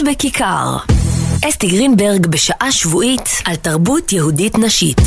[0.00, 0.76] מדברות בכיכר.
[1.48, 5.00] אסתי גרינברג בשעה שבועית על תרבות יהודית נשית.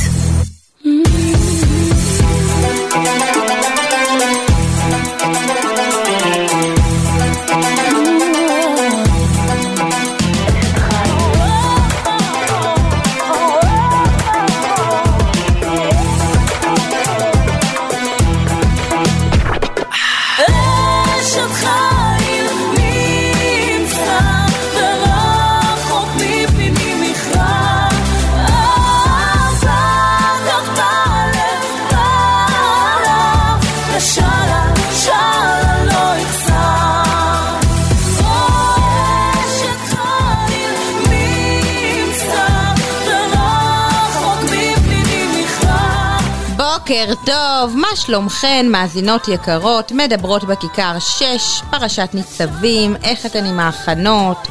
[47.12, 54.48] בוקר טוב, מה שלומכן, מאזינות יקרות, מדברות בכיכר 6, פרשת ניצבים, איך אתן עם ההכנות,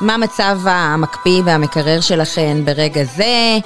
[0.00, 3.58] מה מצב המקפיא והמקרר שלכן ברגע זה.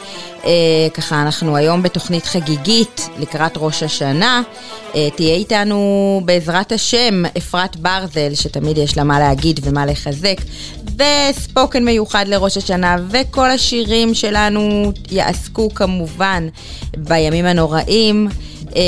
[0.44, 0.50] אה,
[0.94, 4.42] ככה, אנחנו היום בתוכנית חגיגית לקראת ראש השנה.
[4.94, 10.36] אה, תהיה איתנו בעזרת השם אפרת ברזל, שתמיד יש לה מה להגיד ומה לחזק,
[10.96, 16.48] וספוקן מיוחד לראש השנה, וכל השירים שלנו יעסקו כמובן
[16.96, 18.28] בימים הנוראים.
[18.76, 18.82] אה,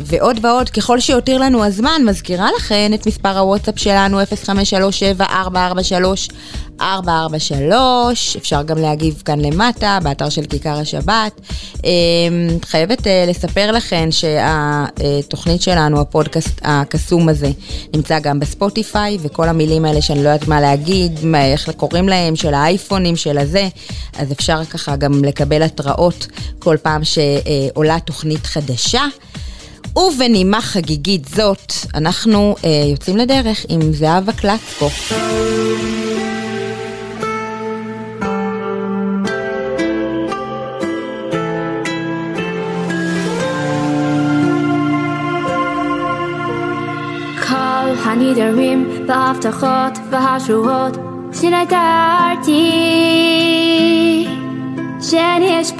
[0.00, 4.20] ועוד ועוד, ככל שיותיר לנו הזמן, מזכירה לכן את מספר הוואטסאפ שלנו,
[6.80, 6.82] 0537-443-443,
[8.38, 11.40] אפשר גם להגיב כאן למטה, באתר של כיכר השבת.
[11.84, 11.90] אה,
[12.64, 17.50] חייבת אה, לספר לכן שהתוכנית שלנו, הפודקאסט הקסום הזה,
[17.94, 22.54] נמצא גם בספוטיפיי, וכל המילים האלה שאני לא יודעת מה להגיד, איך קוראים להם, של
[22.54, 23.68] האייפונים, של הזה,
[24.18, 26.26] אז אפשר ככה גם לקבל התראות
[26.58, 29.04] כל פעם שעולה תוכנית חדשה.
[29.96, 34.88] ובנימה חגיגית זאת, אנחנו אה, יוצאים לדרך עם זהבה קלצקו.
[48.16, 50.96] הנדרים וההבטחות והשורות
[51.32, 52.72] שנדרתי
[55.00, 55.76] שנשבעתי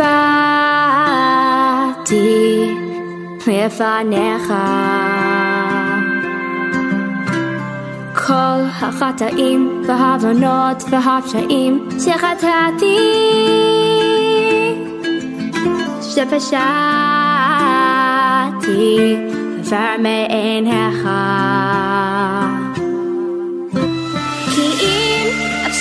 [3.47, 4.53] לפניך
[8.27, 12.97] כל החטאים וההבנות והפשעים שחטאתי
[16.03, 16.77] שפשעתי
[19.67, 21.09] עבר מעיניך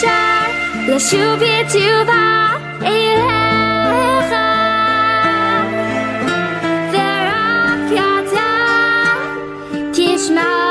[0.06, 0.10] 下，
[0.88, 2.14] 了手别酒吧，
[2.82, 3.20] 哎呀
[4.30, 4.34] 哈。
[6.92, 8.34] There are cats,
[9.94, 10.65] teach my.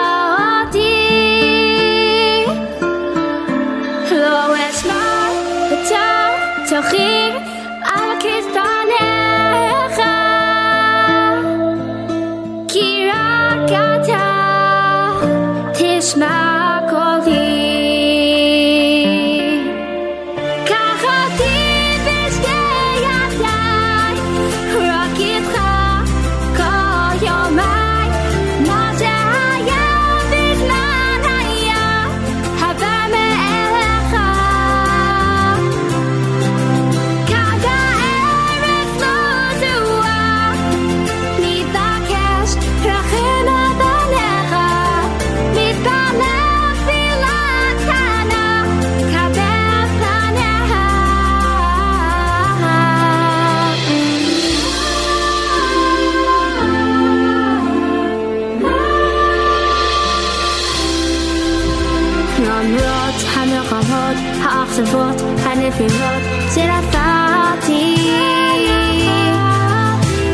[62.64, 67.94] امرات همه غمات ها اخصفات همه فیلات زرفتی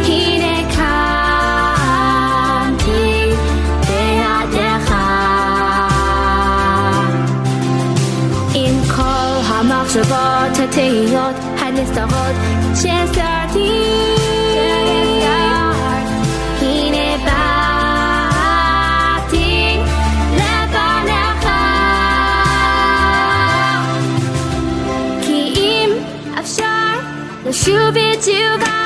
[0.03, 1.56] هینه کمتی
[3.87, 3.99] به
[8.55, 9.43] این کار
[10.67, 12.35] تهیات هنستاقات
[12.82, 13.69] چه ساعتی
[27.60, 28.80] ושוב בתשובה אליך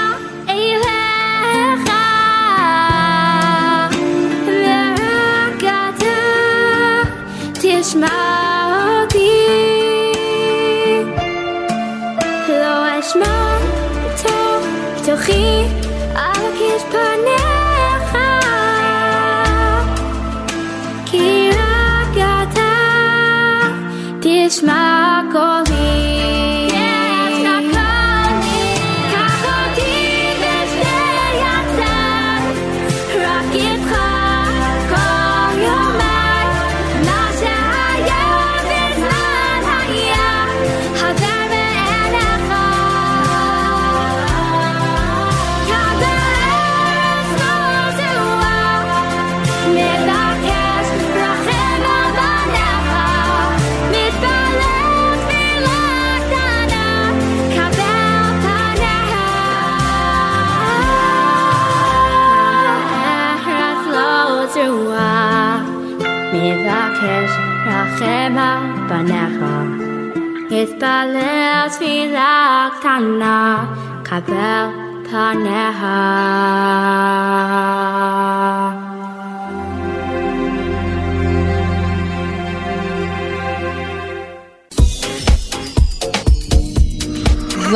[70.85, 73.65] מתפלל תפילה קטנה,
[74.03, 74.67] קבל
[75.11, 75.85] פניך.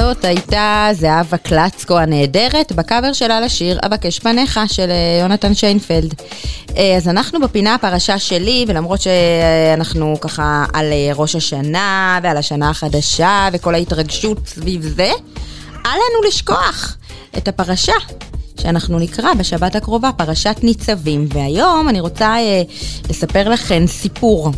[0.01, 6.15] זאת הייתה זהבה קלצקו הנהדרת בקאבר שלה לשיר "אבקש פניך" של אה, יונתן שיינפלד.
[6.77, 12.71] אה, אז אנחנו בפינה הפרשה שלי, ולמרות שאנחנו ככה על אה, ראש השנה ועל השנה
[12.71, 15.11] החדשה וכל ההתרגשות סביב זה,
[15.87, 16.97] אל לנו לשכוח
[17.37, 17.97] את הפרשה
[18.61, 21.29] שאנחנו נקרא בשבת הקרובה, פרשת ניצבים.
[21.35, 22.63] והיום אני רוצה אה,
[23.11, 24.53] לספר לכם סיפור.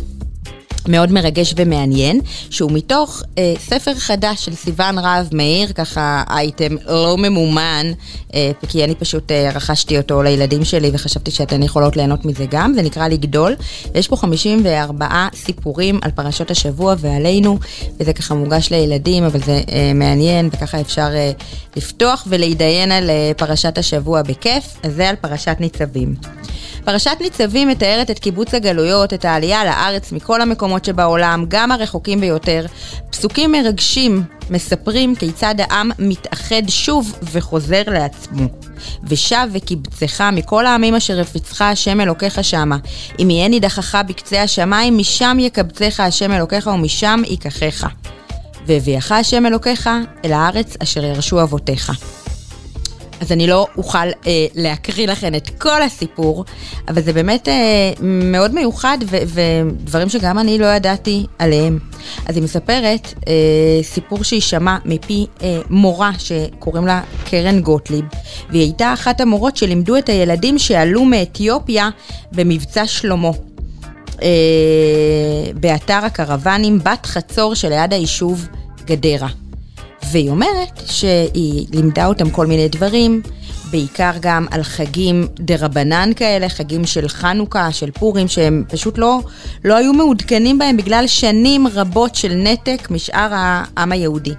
[0.87, 7.15] מאוד מרגש ומעניין, שהוא מתוך אה, ספר חדש של סיון רהב מאיר, ככה אייטם לא
[7.19, 7.91] ממומן,
[8.33, 12.73] אה, כי אני פשוט אה, רכשתי אותו לילדים שלי וחשבתי שאתן יכולות ליהנות מזה גם,
[12.73, 13.55] זה נקרא לגדול,
[13.93, 17.59] ויש פה 54 סיפורים על פרשות השבוע ועלינו,
[17.99, 21.31] וזה ככה מוגש לילדים, אבל זה אה, מעניין, וככה אפשר אה,
[21.75, 26.15] לפתוח ולהתדיין על אה, פרשת השבוע בכיף, אז זה על פרשת ניצבים.
[26.85, 32.65] פרשת ניצבים מתארת את קיבוץ הגלויות, את העלייה לארץ מכל המקומות שבעולם, גם הרחוקים ביותר.
[33.09, 38.47] פסוקים מרגשים מספרים כיצד העם מתאחד שוב וחוזר לעצמו.
[39.03, 42.77] ושב וקיבצך מכל העמים אשר הפיצך השם אלוקיך שמה.
[43.19, 47.87] אם יהיה נידחך בקצה השמיים, משם יקבצך השם אלוקיך ומשם ייקחך.
[48.67, 49.89] והביאך השם אלוקיך
[50.25, 51.91] אל הארץ אשר ירשו אבותיך.
[53.21, 53.97] אז אני לא אוכל
[54.27, 56.45] אה, להקריא לכם את כל הסיפור,
[56.87, 57.53] אבל זה באמת אה,
[58.01, 61.79] מאוד מיוחד ו- ודברים שגם אני לא ידעתי עליהם.
[62.25, 63.33] אז היא מספרת אה,
[63.83, 68.05] סיפור שהיא שמעה מפי אה, מורה שקוראים לה קרן גוטליב,
[68.49, 71.89] והיא הייתה אחת המורות שלימדו את הילדים שעלו מאתיופיה
[72.31, 73.31] במבצע שלמה.
[74.21, 78.47] אה, באתר הקרוונים בת חצור שליד היישוב
[78.85, 79.27] גדרה.
[80.11, 83.21] והיא אומרת שהיא לימדה אותם כל מיני דברים,
[83.71, 89.19] בעיקר גם על חגים דה רבנן כאלה, חגים של חנוכה, של פורים, שהם פשוט לא,
[89.65, 94.33] לא היו מעודכנים בהם בגלל שנים רבות של נתק משאר העם היהודי.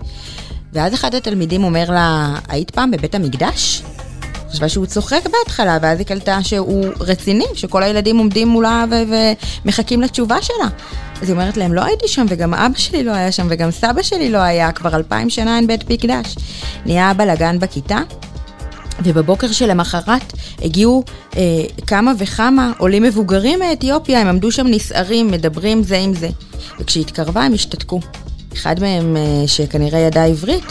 [0.73, 3.83] ואז אחד התלמידים אומר לה, היית פעם בבית המקדש?
[4.53, 9.15] חשבה שהוא צוחק בהתחלה, ואז היא קלטה שהוא רציני, שכל הילדים עומדים מולה ו-
[9.65, 10.69] ומחכים לתשובה שלה.
[11.23, 14.03] אז היא אומרת להם, לא הייתי שם, וגם אבא שלי לא היה שם, וגם סבא
[14.03, 16.37] שלי לא היה, כבר אלפיים שנה אין בית מקדש.
[16.87, 17.99] נהיה בלאגן בכיתה,
[19.05, 20.33] ובבוקר שלמחרת
[20.63, 21.05] הגיעו
[21.37, 21.43] אה,
[21.87, 26.29] כמה וכמה עולים מבוגרים מאתיופיה, הם עמדו שם נסערים, מדברים זה עם זה.
[26.81, 28.01] וכשהתקרבה הם השתתקו.
[28.55, 30.65] אחד מהם, אה, שכנראה ידע עברית,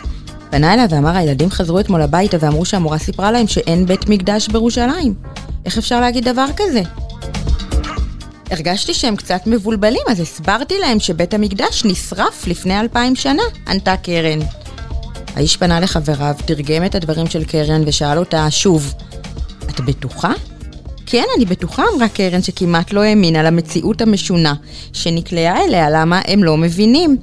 [0.51, 5.13] פנה אליי ואמר, הילדים חזרו אתמול הביתה ואמרו שהמורה סיפרה להם שאין בית מקדש בירושלים.
[5.65, 6.81] איך אפשר להגיד דבר כזה?
[8.51, 14.39] הרגשתי שהם קצת מבולבלים, אז הסברתי להם שבית המקדש נשרף לפני אלפיים שנה, ענתה קרן.
[15.36, 18.93] האיש פנה לחבריו, תרגם את הדברים של קרן ושאל אותה שוב,
[19.70, 20.31] את בטוחה?
[21.05, 24.53] כן, אני בטוחה, אמרה קרן שכמעט לא האמינה למציאות המשונה
[24.93, 27.17] שנקלעה אליה, למה הם לא מבינים.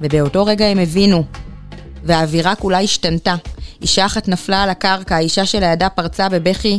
[0.00, 1.24] ובאותו רגע הם הבינו,
[2.04, 3.34] והאווירה כולה השתנתה.
[3.82, 6.78] אישה אחת נפלה על הקרקע, האישה שלידה פרצה בבכי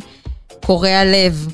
[0.66, 1.48] קורע לב.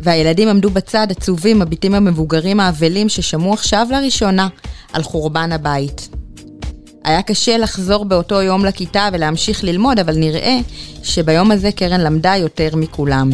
[0.00, 4.48] והילדים עמדו בצד, עצובים, מביטים המבוגרים האבלים ששמעו עכשיו לראשונה
[4.92, 6.08] על חורבן הבית.
[7.04, 10.58] היה קשה לחזור באותו יום לכיתה ולהמשיך ללמוד, אבל נראה
[11.02, 13.30] שביום הזה קרן למדה יותר מכולם.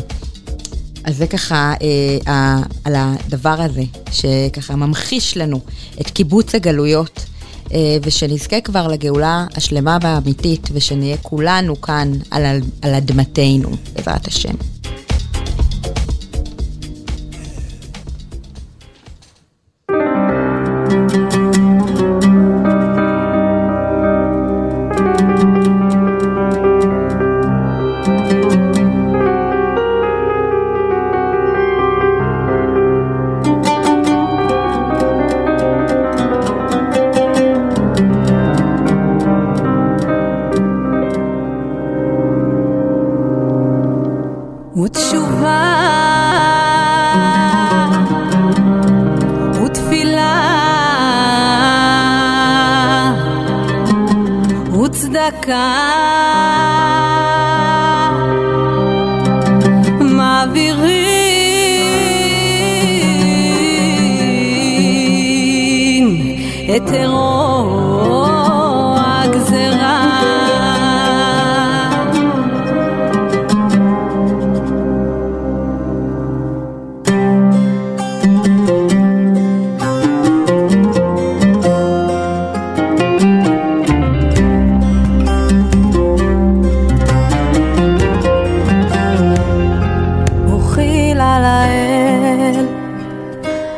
[1.04, 5.60] אז זה ככה אה, אה, על הדבר הזה, שככה ממחיש לנו
[6.00, 7.24] את קיבוץ הגלויות,
[8.02, 12.42] ושנזכה כבר לגאולה השלמה והאמיתית, ושנהיה כולנו כאן על,
[12.82, 14.54] על אדמתנו, בעזרת השם.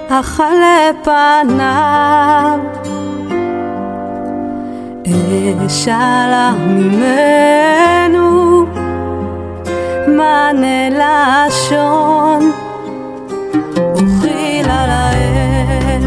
[0.09, 2.59] אך אכלה פניו.
[5.67, 8.27] אשאלה ממנו
[10.09, 12.53] מענה לשון,
[13.77, 16.05] אוכילה לאל,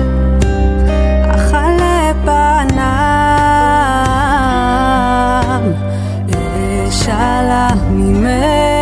[1.35, 2.79] אכלה פניו.
[6.89, 8.78] אשאלה ממנו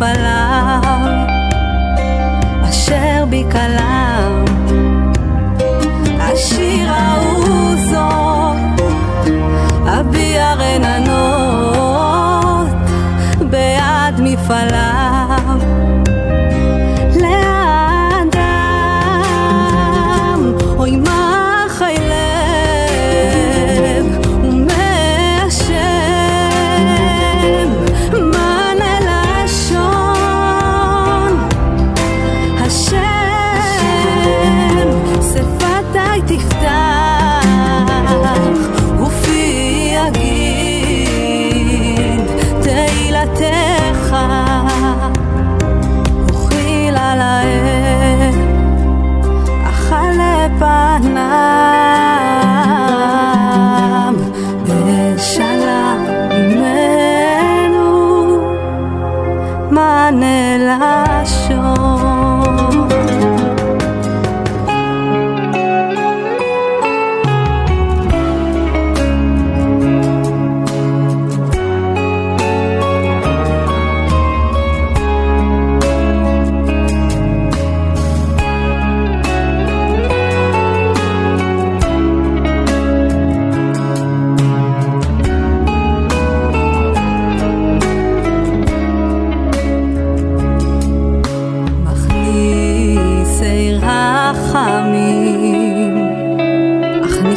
[0.00, 0.49] pala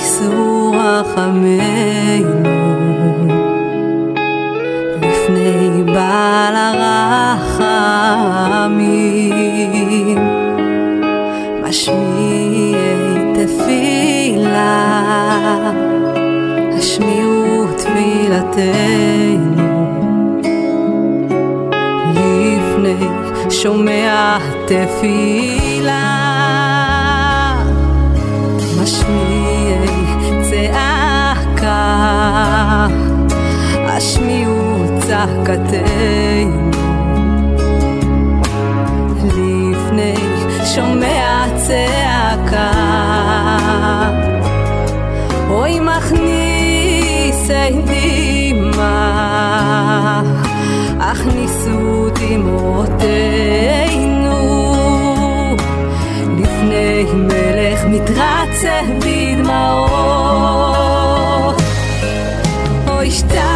[0.04, 2.44] איסור רחמנו
[5.02, 7.78] לפני בעל הרחמים
[11.64, 12.76] משמיעי
[13.34, 14.84] תפילה
[16.78, 19.54] השמיעו תפילתנו.
[22.14, 23.08] לפני
[23.50, 26.23] שומע תפילה
[34.04, 36.72] השמיעו צעקתנו.
[39.24, 40.16] לפני
[40.76, 42.72] שומע צעקה,
[45.50, 47.50] אוי מכניס
[47.90, 48.94] אימה,
[51.00, 53.04] הכניסו דמעותינו.
[56.38, 60.04] לפני מלך מתרצה בדמעות,
[62.88, 63.53] אוי שתה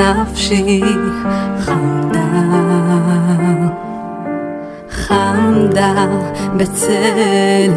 [0.00, 0.80] נפשי
[1.60, 2.20] חמדה,
[4.90, 6.06] חמדה
[6.56, 7.72] בצל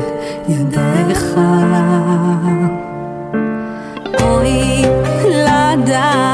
[0.49, 1.35] ידיך.
[4.21, 4.81] אוי
[5.29, 6.32] לדעת,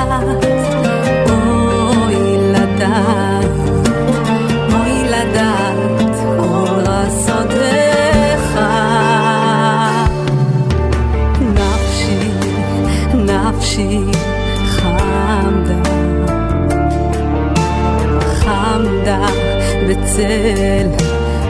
[20.20, 20.88] בצל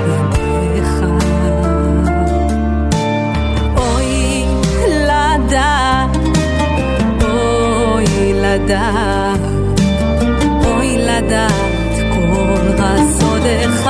[0.08, 1.04] ידיך.
[3.78, 4.46] אוי
[4.88, 6.18] לדעת,
[7.24, 9.40] אוי לדעת,
[10.66, 13.90] אוי לדעת כל רסודך.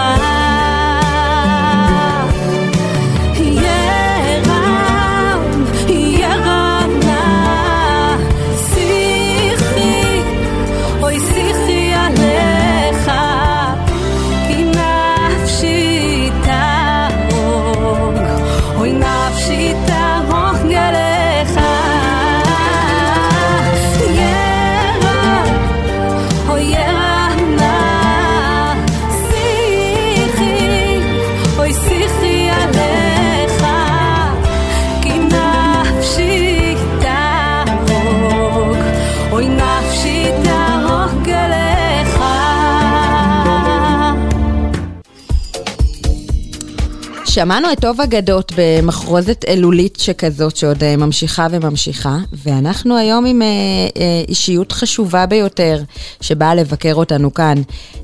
[47.39, 53.47] שמענו את טוב אגדות במחרוזת אלולית שכזאת שעוד אה, ממשיכה וממשיכה, ואנחנו היום עם אה,
[53.47, 55.77] אה, אישיות חשובה ביותר
[56.21, 57.53] שבאה לבקר אותנו כאן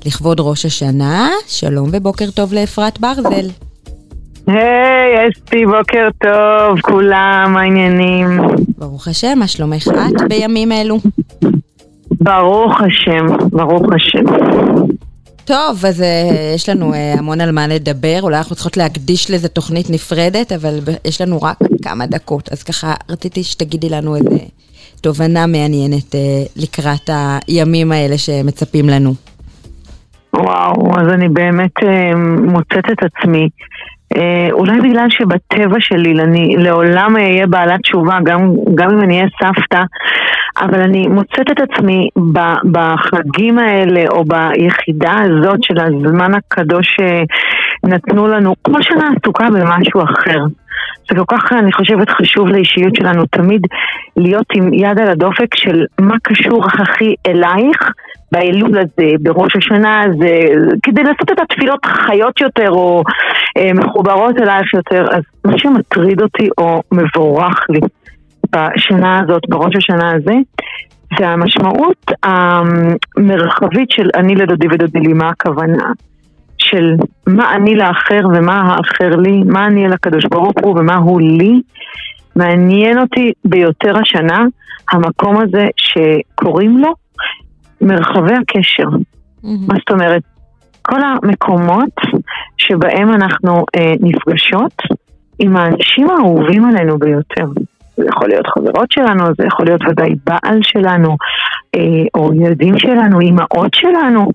[0.05, 1.29] לכבוד ראש השנה.
[1.47, 3.47] שלום ובוקר טוב לאפרת ברזל.
[4.47, 8.39] היי, אסתי, בוקר טוב, כולם, מה העניינים?
[8.77, 10.99] ברוך השם, מה שלומך את בימים אלו?
[12.11, 14.25] ברוך השם, ברוך השם.
[15.45, 16.05] טוב, אז uh,
[16.55, 20.79] יש לנו uh, המון על מה לדבר, אולי אנחנו צריכות להקדיש לזה תוכנית נפרדת, אבל
[21.05, 24.37] יש לנו רק כמה דקות, אז ככה רציתי שתגידי לנו איזה
[25.01, 26.17] תובנה מעניינת uh,
[26.55, 27.09] לקראת
[27.47, 29.13] הימים האלה שמצפים לנו.
[30.35, 31.75] וואו, אז אני באמת
[32.43, 33.49] מוצאת את עצמי.
[34.51, 39.81] אולי בגלל שבטבע שלי אני לעולם אהיה בעלת תשובה, גם, גם אם אני אהיה סבתא,
[40.57, 42.09] אבל אני מוצאת את עצמי
[42.71, 46.97] בחגים האלה, או ביחידה הזאת של הזמן הקדוש
[47.85, 50.39] שנתנו לנו, כל שנה עסוקה במשהו אחר.
[51.09, 53.61] זה כל כך, אני חושבת, חשוב לאישיות שלנו תמיד
[54.17, 57.91] להיות עם יד על הדופק של מה קשור הכי אלייך
[58.31, 60.39] באלול הזה, בראש השנה הזה,
[60.83, 63.03] כדי לעשות את התפילות חיות יותר או
[63.57, 65.05] אה, מחוברות אלייך יותר.
[65.11, 67.79] אז מה שמטריד אותי או מבורך לי
[68.51, 70.33] בשנה הזאת, בראש השנה הזה,
[71.19, 75.91] זה המשמעות המרחבית של אני לדודי ודודי לי, מה הכוונה?
[76.57, 76.95] של
[77.27, 81.61] מה אני לאחר ומה האחר לי, מה אני אל הקדוש ברוך הוא ומה הוא לי.
[82.35, 84.45] מעניין אותי ביותר השנה
[84.91, 86.93] המקום הזה שקוראים לו
[87.81, 88.89] מרחבי הקשר.
[88.89, 89.47] Mm-hmm.
[89.67, 90.21] מה זאת אומרת?
[90.81, 91.95] כל המקומות
[92.57, 94.81] שבהם אנחנו אה, נפגשות
[95.39, 97.45] עם האנשים האהובים עלינו ביותר.
[97.97, 101.17] זה יכול להיות חברות שלנו, זה יכול להיות ודאי בעל שלנו,
[101.75, 101.81] אה,
[102.15, 104.31] או ילדים שלנו, אימהות שלנו,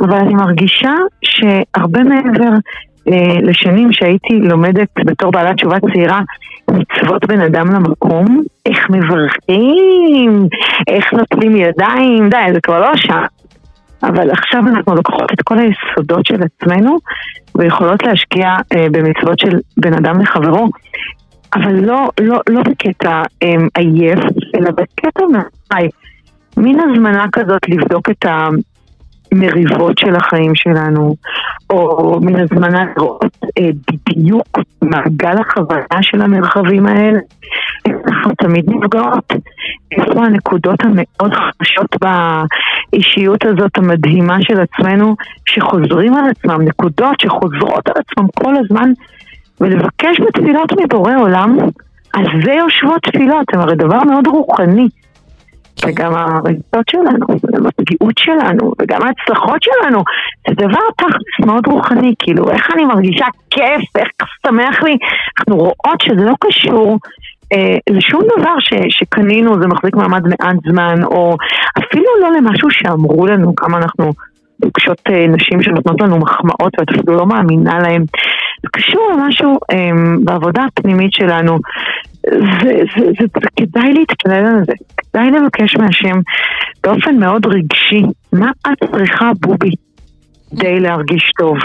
[0.00, 0.92] אבל אני מרגישה
[1.24, 2.50] שהרבה מעבר
[3.08, 6.20] אה, לשנים שהייתי לומדת בתור בעלת תשובה צעירה,
[6.70, 10.48] מצוות בין אדם למקום, איך מברכים,
[10.88, 13.22] איך נוטלים ידיים, די, זה כבר לא שם.
[14.02, 16.98] אבל עכשיו אנחנו לוקחות את כל היסודות של עצמנו
[17.54, 20.68] ויכולות להשקיע אה, במצוות של בין אדם לחברו,
[21.56, 24.18] אבל לא, לא, לא בקטע אמ, עייף,
[24.54, 25.88] אלא בקטע מהי.
[26.56, 28.24] מין הזמנה כזאת לבדוק את
[29.34, 31.16] מריבות של החיים שלנו,
[31.70, 33.24] או מן הזמנה לראות
[33.58, 33.68] אה,
[34.08, 37.18] בדיוק מעגל החוויה של המרחבים האלה.
[37.86, 39.32] אנחנו תמיד נפגעות.
[39.92, 45.14] איפה הנקודות המאוד חדשות באישיות הזאת המדהימה של עצמנו,
[45.46, 48.92] שחוזרים על עצמם, נקודות שחוזרות על עצמם כל הזמן,
[49.60, 51.58] ולבקש בתפילות מבורא עולם,
[52.12, 54.88] על זה יושבות תפילות, הן הרי דבר מאוד רוחני.
[55.86, 60.02] וגם הרגישות שלנו, וגם הפגיעות שלנו, וגם ההצלחות שלנו,
[60.48, 64.08] זה דבר תכלס מאוד רוחני, כאילו, איך אני מרגישה כיף, איך
[64.46, 64.96] שמח לי,
[65.38, 66.98] אנחנו רואות שזה לא קשור
[67.52, 71.36] אה, לשום דבר ש, שקנינו, זה מחזיק מעמד מעט זמן, או
[71.78, 74.12] אפילו לא למשהו שאמרו לנו, כמה אנחנו
[74.60, 78.04] פוגשות אה, נשים שנותנות לנו מחמאות ואת אפילו לא מאמינה להן.
[78.62, 79.90] זה קשור למשהו אה,
[80.24, 81.58] בעבודה הפנימית שלנו.
[82.22, 86.20] זה, זה, זה, זה כדאי להתפלל על זה, כדאי לבקש מהשם
[86.84, 89.70] באופן מאוד רגשי, מה את צריכה בובי
[90.50, 91.56] כדי להרגיש טוב.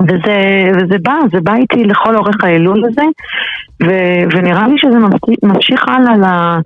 [0.00, 3.02] וזה, וזה בא, זה בא איתי לכל אורך האלול הזה,
[3.82, 3.90] ו,
[4.36, 4.98] ונראה לי שזה
[5.42, 6.58] ממשיך הלאה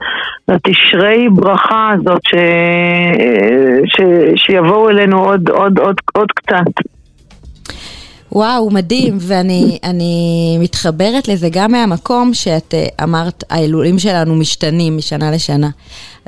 [0.48, 2.34] לתשרי ברכה הזאת ש,
[3.86, 4.00] ש,
[4.36, 6.95] שיבואו אלינו עוד, עוד, עוד, עוד קצת.
[8.36, 15.70] וואו, מדהים, ואני מתחברת לזה גם מהמקום שאת אה, אמרת, האלולים שלנו משתנים משנה לשנה.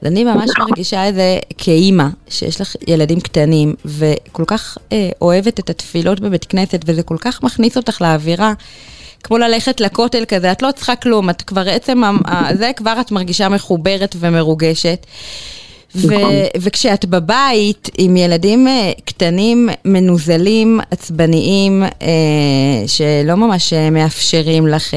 [0.02, 0.66] אז אני ממש נכון.
[0.68, 6.44] מרגישה את זה כאימא, שיש לך ילדים קטנים, וכל כך אה, אוהבת את התפילות בבית
[6.44, 8.52] כנסת, וזה כל כך מכניס אותך לאווירה.
[9.22, 12.02] כמו ללכת לכותל כזה, את לא צריכה כלום, את כבר עצם,
[12.54, 15.06] זה כבר את מרגישה מחוברת ומרוגשת.
[15.96, 16.32] ו- נכון.
[16.60, 22.08] וכשאת בבית עם ילדים אה, קטנים, מנוזלים, עצבניים, אה,
[22.86, 24.94] שלא ממש אה, מאפשרים לך,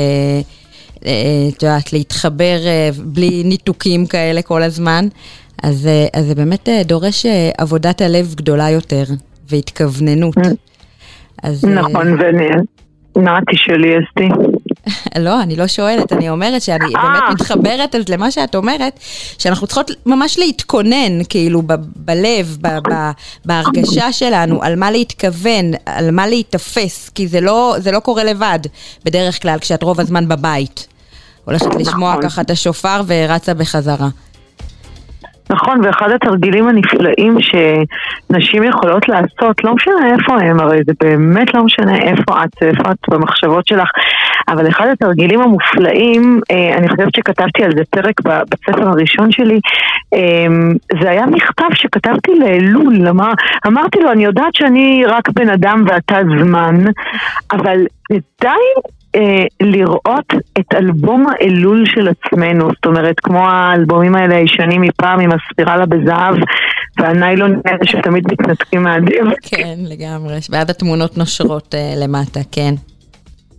[1.49, 2.57] את יודעת, להתחבר
[3.03, 5.07] בלי ניתוקים כאלה כל הזמן,
[5.63, 7.25] אז, אז זה באמת דורש
[7.57, 9.03] עבודת הלב גדולה יותר
[9.49, 10.35] והתכווננות.
[11.43, 12.17] אז, נכון,
[13.15, 14.29] ונעתי שלי אסתי.
[15.19, 17.33] לא, אני לא שואלת, אני אומרת שאני באמת אה.
[17.33, 18.99] מתחברת אז למה שאת אומרת,
[19.37, 23.11] שאנחנו צריכות ממש להתכונן, כאילו, ב- בלב, ב- ב-
[23.45, 28.59] בהרגשה שלנו, על מה להתכוון, על מה להיתפס, כי זה לא, זה לא קורה לבד,
[29.05, 30.87] בדרך כלל, כשאת רוב הזמן בבית.
[31.45, 32.23] הולכת לשמוע נכון.
[32.23, 34.09] ככה את השופר ורצה בחזרה.
[35.51, 41.63] נכון, ואחד התרגילים הנפלאים שנשים יכולות לעשות, לא משנה איפה הם, הרי זה באמת לא
[41.63, 43.89] משנה איפה את, איפה את במחשבות שלך,
[44.47, 49.59] אבל אחד התרגילים המופלאים, אה, אני חושבת שכתבתי על זה פרק בספר הראשון שלי,
[50.13, 53.31] אמ, זה היה מכתב שכתבתי לאלול, אמר,
[53.67, 56.75] אמרתי לו, אני יודעת שאני רק בן אדם ואתה זמן,
[57.51, 58.59] אבל כדאי
[59.15, 65.29] אה, לראות את אלבום האלול של עצמנו, זאת אומרת, כמו האלבומים האלה הישנים מפעם עם
[65.31, 66.35] הספירלה בזהב
[66.97, 69.25] והניילון האלה שתמיד מתנתקים מהדיב.
[69.41, 72.73] כן, לגמרי, ועד התמונות נושרות אה, למטה, כן.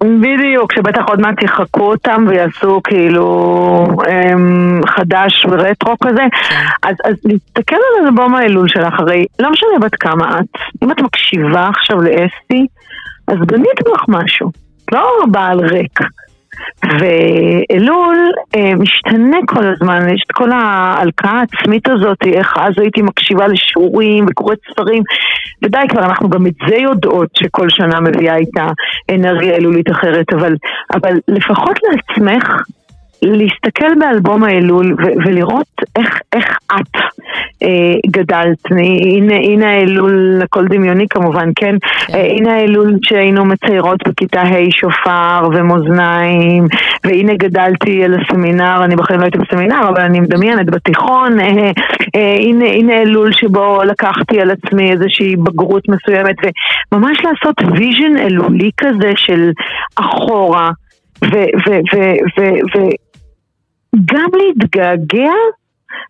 [0.04, 6.22] בדיוק, שבטח עוד מעט יחקו אותם ויעשו כאילו אמ, חדש ורטרו כזה.
[6.48, 6.54] כן.
[6.82, 11.00] אז, אז להסתכל על אלבום האלול שלך, הרי לא משנה בת כמה את, אם את
[11.00, 12.66] מקשיבה עכשיו לאסתי,
[13.28, 14.61] אז בנית לך משהו.
[14.92, 16.00] לא בעל ריק.
[16.84, 18.16] ואלול
[18.56, 24.26] אה, משתנה כל הזמן, יש את כל ההלקאה העצמית הזאת, איך אז הייתי מקשיבה לשיעורים
[24.30, 25.02] וקוראת ספרים,
[25.62, 28.66] ודי כבר, אנחנו גם את זה יודעות שכל שנה מביאה איתה
[29.10, 30.54] אנרגיה אלולית אחרת, אבל,
[30.94, 32.62] אבל לפחות לעצמך
[33.22, 36.96] להסתכל באלבום האלול ו- ולראות איך, איך את
[37.62, 38.58] אה, גדלת.
[38.70, 41.76] הנה, הנה האלול, הכל דמיוני כמובן, כן?
[42.06, 42.14] כן.
[42.14, 46.66] אה, הנה האלול שהיינו מציירות בכיתה ה' שופר ומאזניים,
[47.04, 51.40] והנה גדלתי על הסמינר, אני בכלל לא הייתי בסמינר, אבל אני מדמיינת בתיכון.
[51.40, 51.70] אה,
[52.16, 56.36] אה, הנה, הנה אלול שבו לקחתי על עצמי איזושהי בגרות מסוימת,
[56.92, 59.50] וממש לעשות vision אלולי כזה של
[59.96, 60.70] אחורה.
[63.96, 65.32] גם להתגעגע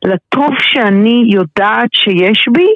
[0.05, 2.67] לטוב שאני יודעת שיש בי,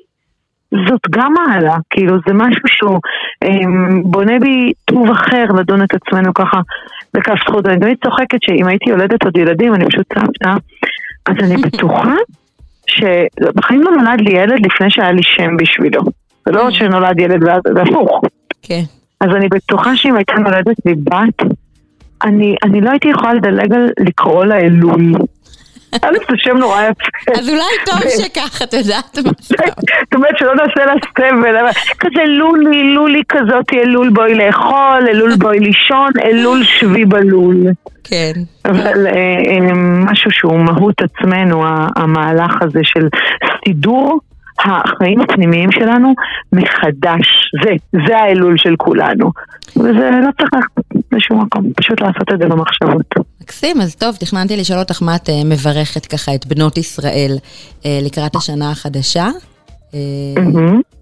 [0.88, 3.00] זאת גם מעלה, כאילו זה משהו שהוא
[3.42, 3.48] אה,
[4.04, 6.60] בונה בי טוב אחר לדון את עצמנו ככה
[7.14, 7.66] בכף זכות.
[7.66, 10.54] אני תמיד צוחקת שאם הייתי יולדת עוד ילדים, אני פשוט סבתא,
[11.26, 12.14] אז אני בטוחה
[12.86, 16.02] שבחיים לא נולד לי ילד לפני שהיה לי שם בשבילו.
[16.46, 18.20] זה לא שנולד ילד ואז זה הפוך.
[18.62, 18.82] כן.
[19.20, 21.52] אז אני בטוחה שאם הייתה נולדת לי בת,
[22.24, 25.12] אני, אני לא הייתי יכולה לדלג על לקרוא לה אלול.
[26.02, 27.38] א', זה שם נורא יפה.
[27.40, 29.32] אז אולי טוב שכך, את יודעת מה
[30.04, 31.56] זאת אומרת שלא נעשה לה סבל,
[31.98, 37.56] כזה לולי, לולי כזאת, אלול בואי לאכול, אלול בואי לישון, אלול שבי בלול.
[38.04, 38.32] כן.
[38.64, 39.72] אבל אה, אה,
[40.10, 41.64] משהו שהוא מהות עצמנו,
[41.96, 43.08] המהלך הזה של
[43.64, 44.20] סידור
[44.64, 46.14] החיים הפנימיים שלנו
[46.52, 47.50] מחדש.
[47.64, 47.70] זה,
[48.06, 49.30] זה האלול של כולנו.
[49.76, 53.14] וזה לא צריך ללכת לשום מקום, פשוט לעשות את זה במחשבות.
[53.40, 57.36] מקסים, אז טוב, תכננתי לשאול אותך מה את אה, מברכת ככה את בנות ישראל
[57.86, 59.28] אה, לקראת השנה החדשה.
[59.94, 59.98] אה.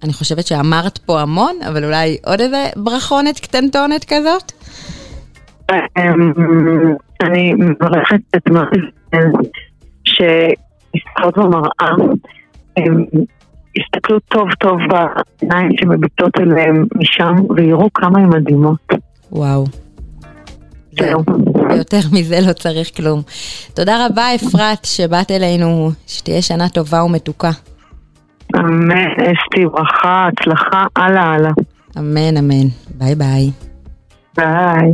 [0.04, 4.52] אני חושבת שאמרת פה המון, אבל אולי עוד איזה ברכונת קטנטונת כזאת?
[5.70, 6.32] אמ,
[7.22, 8.90] אני מברכת את מריל
[10.04, 11.90] שמסתכלות במראה,
[13.76, 18.88] יסתכלו טוב טוב בעיניים שמביטות אליהם משם ויראו כמה הן מדהימות.
[19.32, 19.64] וואו.
[21.00, 21.22] זהו.
[21.70, 23.22] ויותר מזה לא צריך כלום.
[23.74, 27.50] תודה רבה אפרת שבאת אלינו, שתהיה שנה טובה ומתוקה.
[28.56, 31.50] אמן, אסתי, ברכה, הצלחה, הלאה הלאה.
[31.98, 32.68] אמן אמן.
[32.98, 33.50] ביי ביי.
[34.36, 34.92] ביי.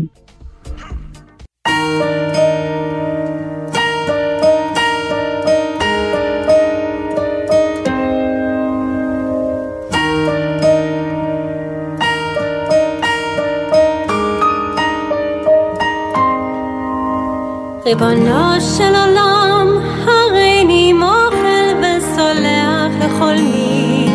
[17.84, 19.68] ריבונו של עולם,
[20.04, 24.06] הריני מוחל וסולח לכל מי,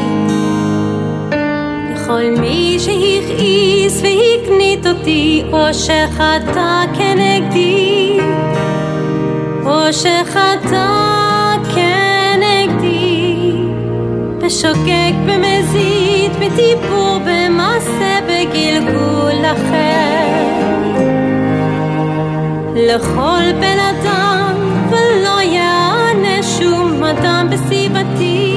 [1.93, 8.19] לכל מי שהכעיס והקנית אותי, או שחטא כנגדי,
[9.65, 10.87] או שחטא
[11.75, 13.51] כנגדי,
[14.37, 20.54] בשוגג במזיד, בדיבור, במעשה, בגלגול אחר.
[22.75, 24.55] לכל בן אדם
[24.89, 28.54] ולא יענה שום אדם בסיבתי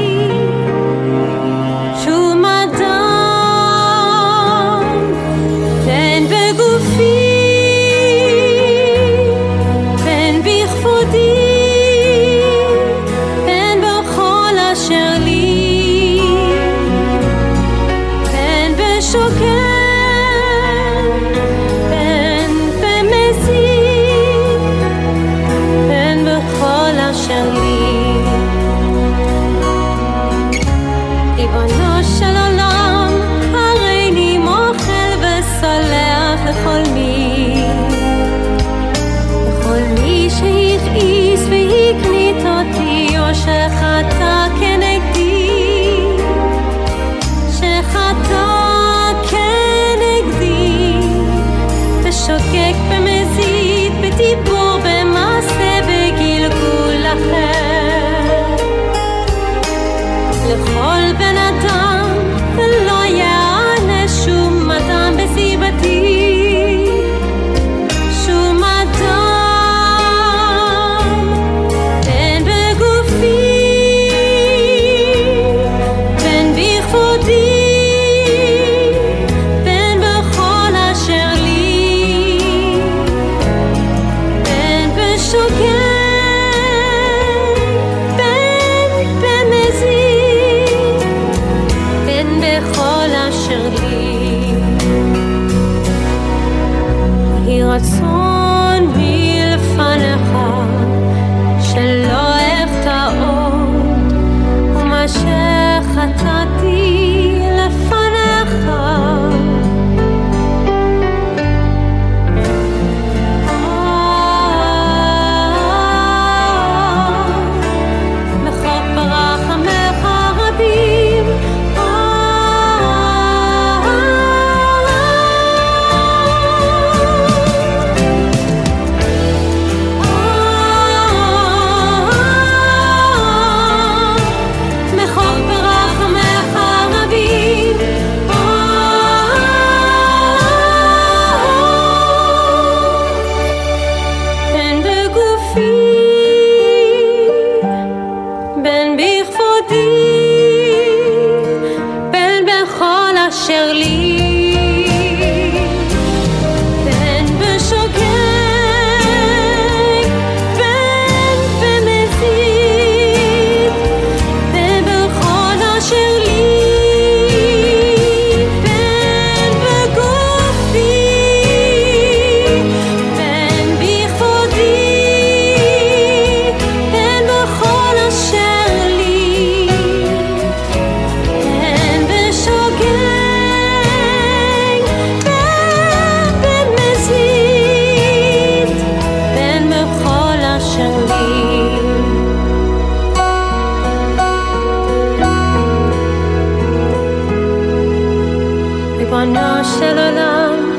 [199.18, 200.72] ריבונו של עולם,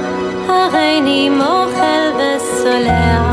[0.48, 3.24] הריני מוחל וסולח.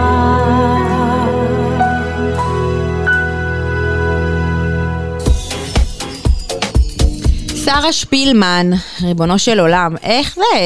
[7.65, 8.71] שרה שפילמן,
[9.03, 10.61] ריבונו של עולם, איך זה אה,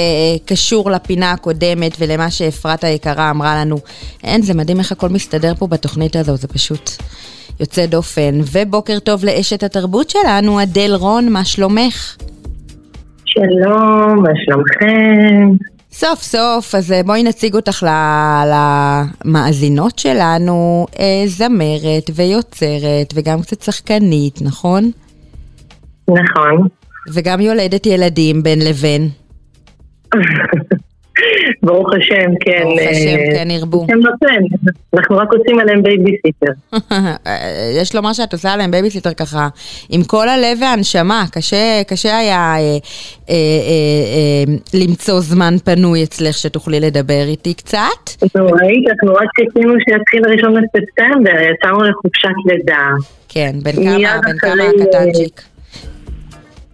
[0.44, 3.79] קשור לפינה הקודמת ולמה שאפרת היקרה אמרה לנו?
[4.24, 6.90] אין, זה מדהים איך הכל מסתדר פה בתוכנית הזו, זה פשוט
[7.61, 8.40] יוצא דופן.
[8.53, 12.16] ובוקר טוב לאשת התרבות שלנו, אדל רון, מה שלומך?
[13.40, 15.48] שלום, מה שלומכם?
[15.92, 17.87] סוף סוף, אז אה, בואי נציג אותך
[19.24, 24.90] למאזינות שלנו, אה, זמרת ויוצרת וגם קצת שחקנית, נכון?
[26.09, 26.68] נכון.
[27.14, 29.09] וגם יולדת ילדים בין לבין.
[31.62, 32.62] ברוך השם, כן.
[32.62, 33.84] ברוך השם, כן ירבו.
[33.84, 36.52] השם נותן, אנחנו רק עושים עליהם בייביסיטר.
[37.80, 39.48] יש לומר שאת עושה עליהם בייביסיטר ככה,
[39.90, 46.34] עם כל הלב והנשמה, קשה, קשה היה אה, אה, אה, אה, למצוא זמן פנוי אצלך
[46.34, 48.26] שתוכלי לדבר איתי קצת.
[48.34, 52.88] נו, ראית, אנחנו רק חיכינו שיתחיל ראשון לספטמבר, יצאנו לחופשת לידה.
[53.28, 55.42] כן, בן כמה, בן כמה הקטנצ'יק?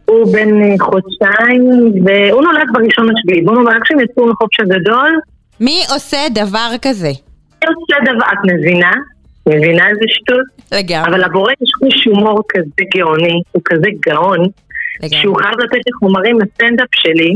[0.06, 1.64] הוא בן אה, חודשיים,
[2.04, 3.42] והוא נולד בראשון השביעי.
[3.42, 5.18] בוא נאמר, כשהם יצאו לחופש הגדול...
[5.60, 7.10] מי עושה דבר כזה?
[7.62, 8.92] מי עושה דבר, את מבינה?
[9.46, 10.46] מבינה איזה שטות?
[10.72, 11.10] לגמרי.
[11.10, 15.22] אבל לבורא יש חוש הומור כזה גאוני, הוא כזה גאון, לגמרי.
[15.22, 17.32] שהוא חייב לתת לי חומרים לסטנדאפ שלי,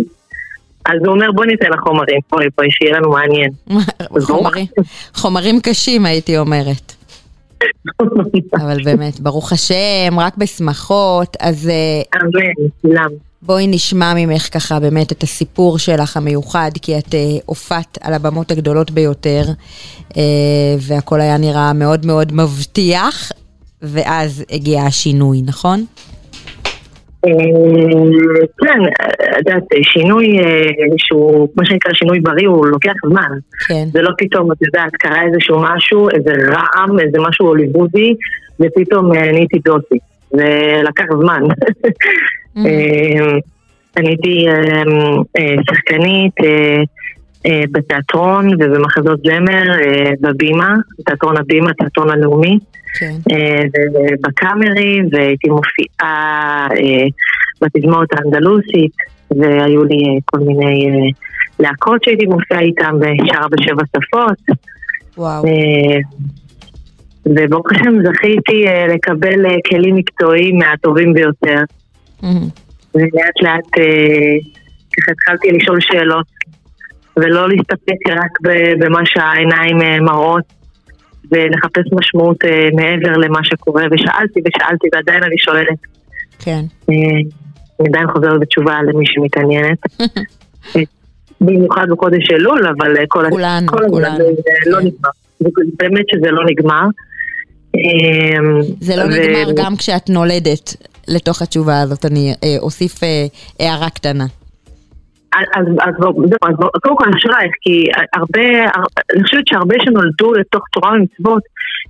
[0.87, 3.51] אז הוא אומר בוא ניתן לך חומרים, בואי בואי שיהיה לנו מעניין.
[4.27, 4.67] חומרים,
[5.15, 7.00] חומרים קשים הייתי אומרת.
[8.55, 13.11] אבל באמת, ברוך השם, רק בשמחות, אז אה, אמן, כולם.
[13.43, 18.51] בואי נשמע ממך ככה באמת את הסיפור שלך המיוחד, כי את אה, הופעת על הבמות
[18.51, 19.45] הגדולות ביותר,
[20.17, 20.23] אה,
[20.79, 23.33] והכל היה נראה מאוד מאוד מבטיח,
[23.83, 25.85] ואז הגיע השינוי, נכון?
[28.65, 28.81] כן,
[29.41, 33.31] את יודעת, שינוי אה, שהוא, כמו שנקרא שינוי בריא, הוא לוקח זמן.
[33.69, 33.85] כן.
[33.93, 38.15] זה לא פתאום, את יודעת, קרה איזשהו משהו, איזה רעם, איזה משהו הוליוודי,
[38.61, 39.99] ופתאום אה, נהייתי דוסי.
[40.31, 41.43] זה לקח זמן.
[42.67, 43.39] אה,
[43.97, 44.83] אני הייתי אה,
[45.39, 46.35] אה, שחקנית
[47.71, 49.63] בתיאטרון ובמחזות זמר,
[50.21, 50.75] בבימה,
[51.07, 52.59] תיאטרון הבימה, תיאטרון הלאומי.
[52.99, 53.15] כן.
[53.33, 53.63] אה,
[53.95, 57.07] ובקאמרי, והייתי מופיעה אה,
[57.63, 58.97] בתזמורת האנדלוסית,
[59.31, 60.89] והיו לי אה, כל מיני
[61.61, 64.57] להקות שהייתי מופיעה איתם, ושרה בשבע שפות.
[65.19, 65.43] וואו.
[67.27, 71.63] וברוך השם זכיתי לקבל כלים מקצועיים מהטובים ביותר.
[72.95, 73.71] ולאט לאט
[74.97, 76.27] ככה התחלתי לשאול שאלות,
[77.17, 80.60] ולא להסתפק רק במה שהעיניים מראות,
[81.31, 85.79] ולחפש משמעות אה, מעבר למה שקורה, ושאלתי ושאלתי ועדיין אני שואלת.
[86.39, 86.61] כן.
[86.91, 86.95] אה,
[87.81, 89.79] אני עדיין חוזרת בתשובה למי שמתעניינת.
[90.01, 90.83] אה,
[91.41, 93.65] במיוחד בחודש אלול, אבל אה, כל הזמן
[94.67, 94.87] לא כן.
[94.87, 95.11] נגמר.
[95.79, 96.87] באמת שזה לא נגמר.
[97.77, 100.77] אה, זה לא נגמר גם כשאת נולדת
[101.09, 103.27] לתוך התשובה הזאת, אני אה, אוסיף אה,
[103.61, 104.27] הערה קטנה.
[105.35, 108.49] אז, אז, זהו, אז קודם כל אשרייך, כי הרבה,
[109.15, 111.43] אני חושבת שהרבה שנולדו לתוך תורה ומצוות,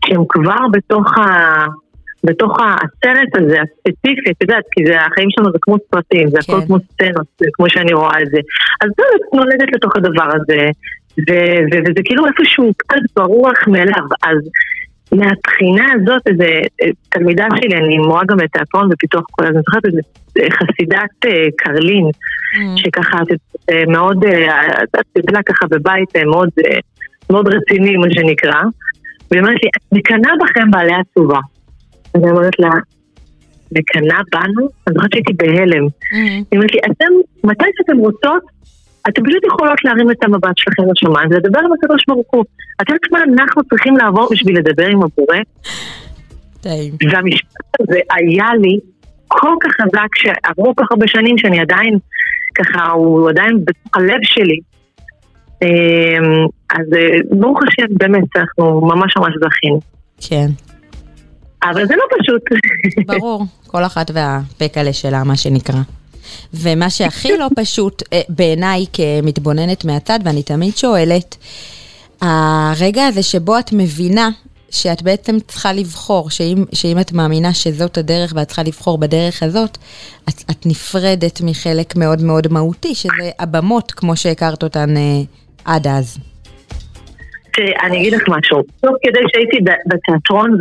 [0.07, 1.23] שהם כבר בתוך, ה,
[2.25, 6.61] בתוך הסרט הזה, הספציפי, את יודעת, כי זה, החיים שלנו זה כמו סרטים, זה הכל
[6.61, 6.67] כן.
[6.67, 8.41] כמו סצנות, כמו שאני רואה את זה.
[8.83, 10.61] אז זהו, את נולדת לתוך הדבר הזה,
[11.19, 11.33] ו,
[11.71, 14.39] ו, וזה כאילו איפשהו קצת ברוח מאליו, אז
[15.13, 16.45] מהבחינה הזאת, איזה
[16.83, 20.01] אה, תלמידה שלי, אני מורה גם לתיאטרון ופיתוח כל הזמן, זוכרת איזה
[20.39, 22.05] אה, חסידת אה, קרלין,
[22.77, 24.25] שככה יודעת, אה, מאוד,
[25.01, 26.49] את גדלה ככה בבית מאוד,
[27.31, 28.63] מאוד רציני, מה שנקרא,
[29.31, 30.93] והיא אומרת לי, את מקנאה בכם בעלי.
[32.15, 32.71] אז אני אומרת לה,
[33.73, 34.69] מקנאה בנו?
[34.87, 35.87] אני זוכרת שהייתי בהלם.
[36.13, 36.27] מהמם.
[36.27, 37.13] היא אומרת לי, אתם,
[37.45, 38.43] מתי שאתם רוצות,
[39.09, 42.45] אתם פשוט יכולות להרים את המבט שלכם לשמיים ולדבר עם הקדוש ברוך הוא.
[42.83, 45.37] את יודעת מה אנחנו צריכים לעבור בשביל לדבר עם הבורא?
[46.65, 48.79] והמשפט הזה היה לי
[49.29, 51.99] כל כך חזק, שעברו כל כך הרבה שנים שאני עדיין,
[52.55, 54.59] ככה, הוא עדיין בתוך הלב שלי.
[55.63, 59.81] אמ, אז אה, ברוך השם, באמת, אנחנו ממש ממש זכינו.
[60.29, 60.47] כן,
[61.63, 62.43] אבל זה לא פשוט.
[63.07, 63.45] ברור.
[63.67, 65.81] כל אחת והפקלה שלה, מה שנקרא.
[66.55, 71.37] ומה שהכי לא פשוט אה, בעיניי כמתבוננת מהצד, ואני תמיד שואלת,
[72.21, 74.31] הרגע הזה שבו את מבינה
[74.71, 79.79] שאת בעצם צריכה לבחור, שאם, שאם את מאמינה שזאת הדרך ואת צריכה לבחור בדרך הזאת,
[80.29, 85.23] את, את נפרדת מחלק מאוד מאוד מהותי, שזה הבמות כמו שהכרת אותן אה,
[85.65, 86.19] עד אז.
[87.53, 88.63] תראי, אני אגיד לך משהו.
[88.81, 90.59] תוך כדי שהייתי בתיאטרון,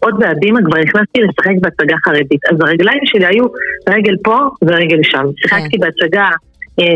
[0.00, 2.40] עוד בהבימה, כבר נכנסתי לשחק בהצגה חרדית.
[2.52, 3.44] אז הרגליים שלי היו
[3.88, 5.24] רגל פה ורגל שם.
[5.36, 6.28] שיחקתי בהצגה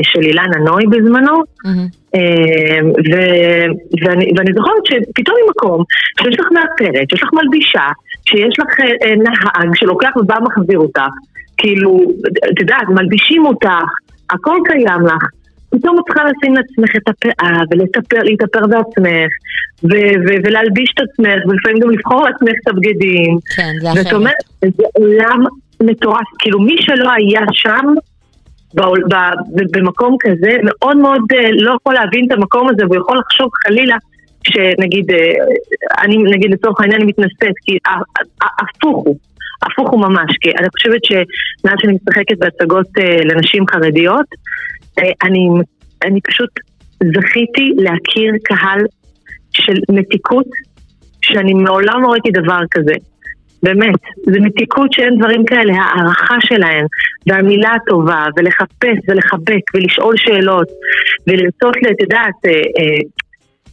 [0.02, 1.42] של אילנה נוי בזמנו,
[4.02, 5.84] ואני, ואני זוכרת שפתאום ממקום
[6.20, 7.88] שיש לך מאפרת, שיש לך מלבישה,
[8.28, 8.80] שיש לך
[9.16, 11.02] נהג שלוקח ובא מחזיר אותך,
[11.58, 12.00] כאילו,
[12.52, 13.68] את יודעת, מלבישים אותך,
[14.30, 15.24] הכל קיים לך.
[15.70, 19.30] פתאום את צריכה לשים לעצמך את הפאה ולהתאפר בעצמך
[19.84, 23.38] ו- ו- ולהלביש את עצמך ולפעמים גם לבחור לעצמך את הבגדים.
[23.56, 24.04] כן, זה אחרת.
[24.04, 25.44] זאת אומרת, זה עולם
[25.82, 26.26] מטורף.
[26.38, 27.86] כאילו מי שלא היה שם
[28.74, 29.14] בעול, ב,
[29.70, 33.96] במקום כזה מאוד מאוד אה, לא יכול להבין את המקום הזה והוא יכול לחשוב חלילה
[34.44, 35.16] שנגיד, אה,
[36.04, 37.78] אני נגיד לצורך העניין מתנשאת, כי
[38.40, 39.16] הפוך הוא.
[39.62, 44.26] הפוך הוא ממש, כי אני חושבת שמאז שאני משחקת בהצגות אה, לנשים חרדיות,
[45.22, 45.48] אני,
[46.04, 46.50] אני פשוט
[47.02, 48.80] זכיתי להכיר קהל
[49.52, 50.46] של מתיקות,
[51.22, 52.94] שאני מעולם לא ראיתי דבר כזה.
[53.62, 56.86] באמת, זה מתיקות שאין דברים כאלה, הערכה שלהם,
[57.26, 60.68] והמילה הטובה, ולחפש ולחבק ולשאול שאלות,
[61.26, 63.00] ולרצות, את יודעת, אה, אה,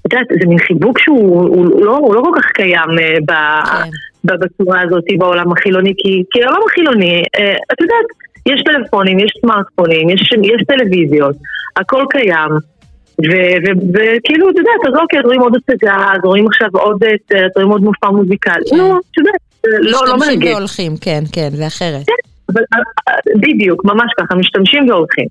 [0.08, 2.90] את יודעת, זה מין חיבוק שהוא הוא, הוא לא, הוא לא כל כך קיים
[3.26, 3.90] ב, כן.
[4.24, 7.24] בצורה הזאת בעולם החילוני, כי, כי העולם החילוני,
[7.74, 8.06] את יודעת,
[8.48, 11.36] יש טלפונים, יש סמארטפונים, יש, יש טלוויזיות,
[11.76, 12.52] הכל קיים.
[13.20, 16.98] וכאילו, אתה יודע, אז אוקיי, רואים עוד הצגה, אז רואים עכשיו עוד
[17.30, 18.54] סרט, רואים עוד מופע מוזיקלי.
[18.70, 18.78] כן.
[18.78, 19.32] נו, אתה יודע,
[19.80, 20.28] לא, לא מרגש.
[20.28, 22.06] משתמשים והולכים, כן, כן, זה אחרת.
[22.08, 22.14] כן,
[22.54, 22.62] אבל
[23.08, 25.28] אה, בדיוק, ממש ככה, משתמשים והולכים.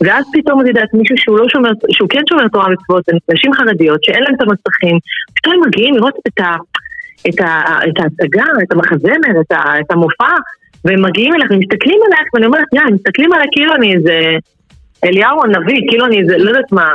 [0.00, 4.04] ואז פתאום, את יודעת, מישהו שהוא לא שומר, שהוא כן שומר תורה מצוות, נשים חרדיות
[4.04, 4.98] שאין להם את המסכים,
[5.36, 6.54] פתאום הם מגיעים לראות את, ה,
[7.28, 10.34] את, ה, את ההצגה, את המחזמר, את, ה, את המופע,
[10.84, 14.36] והם מגיעים אליך ומסתכלים עליך, ואני אומרת, יא, מסתכלים עליי כאילו אני איזה
[15.04, 16.86] אליהו הנביא, כאילו אני איזה, לא יודעת מה,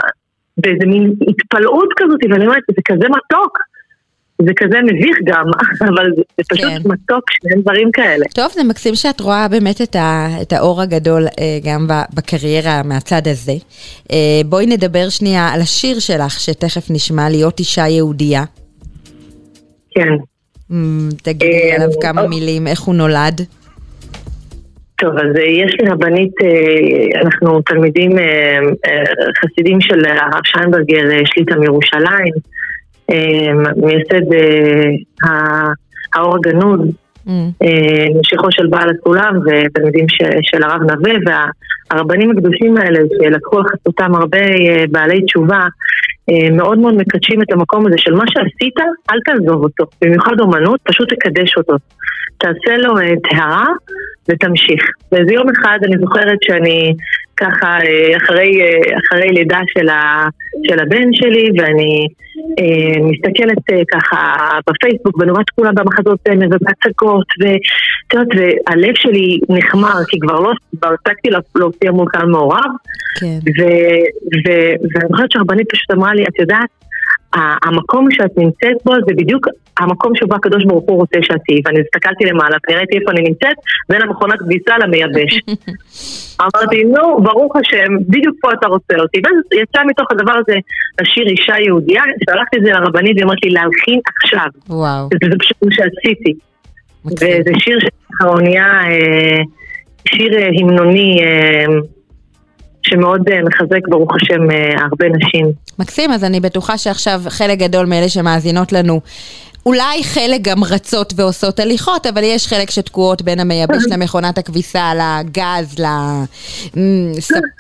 [0.57, 3.57] באיזה מין התפלאות כזאת, ואני אומרת, זה כזה מתוק.
[4.41, 5.45] זה כזה מביך גם,
[5.89, 6.81] אבל זה פשוט כן.
[6.85, 8.25] מתוק שאין דברים כאלה.
[8.33, 13.27] טוב, זה מקסים שאת רואה באמת את, ה, את האור הגדול אה, גם בקריירה מהצד
[13.27, 13.53] הזה.
[14.11, 18.43] אה, בואי נדבר שנייה על השיר שלך, שתכף נשמע, להיות אישה יהודייה.
[19.91, 20.09] כן.
[21.23, 23.41] תגידי עליו כמה מילים, איך הוא נולד?
[24.95, 28.59] טוב, אז אה, יש לי רבנית, אה, אנחנו תלמידים אה,
[29.39, 32.33] חסידים של הרב שיינברגר שליטה מירושלים,
[33.75, 34.25] מייסד
[36.15, 36.79] האור הגנוז,
[37.27, 37.29] mm.
[38.19, 40.05] משיכו של בעל הסולם ותלמידים
[40.41, 44.39] של הרב נווה והרבנים הקדושים האלה שלקחו על חסותם הרבה
[44.91, 45.61] בעלי תשובה
[46.51, 48.75] מאוד מאוד מקדשים את המקום הזה של מה שעשית,
[49.11, 51.75] אל תעזוב אותו, במיוחד אומנות, פשוט תקדש אותו.
[52.37, 52.93] תעשה לו
[53.29, 53.65] טהרה
[54.29, 54.81] ותמשיך.
[55.11, 56.93] ואיזה יום אחד אני זוכרת שאני
[57.37, 60.27] ככה אה, אחרי, אה, אחרי לידה של, ה,
[60.67, 62.07] של הבן שלי ואני
[62.59, 68.93] אה, מסתכלת אה, ככה בפייסבוק ואני רואה את כולם במחזות סמל ובהצגות ואת יודעת, והלב
[68.95, 72.71] שלי נחמר כי כבר לא, כבר הפסקתי להופיע מול קהל מעורב
[73.19, 73.39] כן.
[74.45, 76.69] ואני זוכרת שהרבנית פשוט אמרה לי, את יודעת,
[77.35, 79.47] המקום שאת נמצאת בו זה בדיוק
[79.79, 81.61] המקום שבו הקדוש ברוך הוא רוצה שאת תהיי.
[81.65, 83.55] ואני הסתכלתי למעלה, ואני ראיתי איפה אני נמצאת,
[83.89, 85.39] בין המכונת כביסה למייבש.
[86.41, 89.21] אמרתי, נו, ברוך השם, בדיוק פה אתה רוצה אותי.
[89.23, 90.59] ואז יצא מתוך הדבר הזה
[90.99, 94.47] השיר אישה יהודייה, שלחתי את זה לרבנית והיא אמרת לי להלחין עכשיו.
[94.69, 95.05] וואו.
[95.05, 96.33] וזה פשוט מה שעשיתי.
[97.05, 97.79] וזה שיר
[98.19, 99.41] שהאונייה, אה,
[100.07, 101.19] שיר אה, המנוני.
[102.85, 105.51] אה, שמאוד אה, מחזק, ברוך השם, אה, הרבה נשים.
[105.79, 109.01] מקסים, אז אני בטוחה שעכשיו חלק גדול מאלה שמאזינות לנו
[109.65, 115.75] אולי חלק גם רצות ועושות הליכות, אבל יש חלק שתקועות בין המייבש למכונת הכביסה, לגז,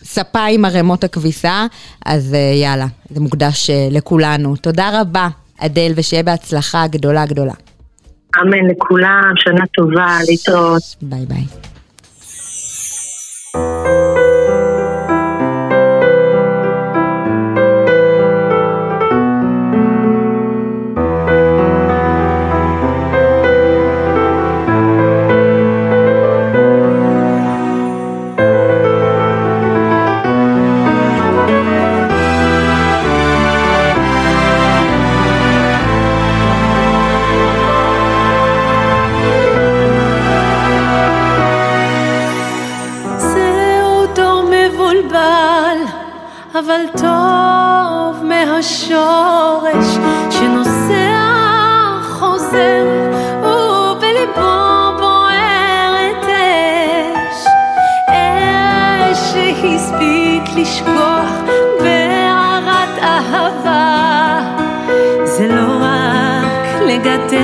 [0.01, 1.65] לספה עם ערימות הכביסה,
[2.05, 4.55] אז אה, יאללה, זה מוקדש לכולנו.
[4.55, 5.27] תודה רבה,
[5.59, 7.53] אדל, ושיהיה בהצלחה גדולה גדולה.
[8.41, 10.81] אמן לכולם, שנה טובה, להתראות.
[11.01, 11.43] ביי ביי.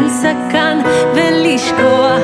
[0.10, 0.78] סכן
[1.16, 2.24] ולשכוח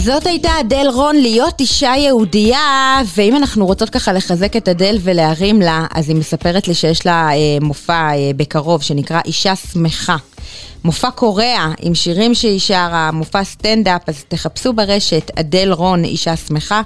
[0.00, 4.98] אז זאת הייתה אדל רון, להיות אישה יהודייה, ואם אנחנו רוצות ככה לחזק את אדל
[5.00, 10.16] ולהרים לה, אז היא מספרת לי שיש לה אה, מופע אה, בקרוב שנקרא אישה שמחה.
[10.84, 16.82] מופע קורע עם שירים שהיא שרה, מופע סטנדאפ, אז תחפשו ברשת אדל רון, אישה שמחה,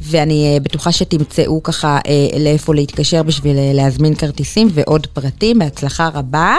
[0.00, 6.08] ואני uh, בטוחה שתמצאו ככה uh, לאיפה להתקשר בשביל uh, להזמין כרטיסים ועוד פרטים, בהצלחה
[6.14, 6.56] רבה.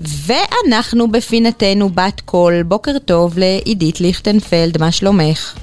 [0.00, 5.54] ואנחנו בפינתנו בת קול, בוקר טוב לעידית ליכטנפלד, מה שלומך?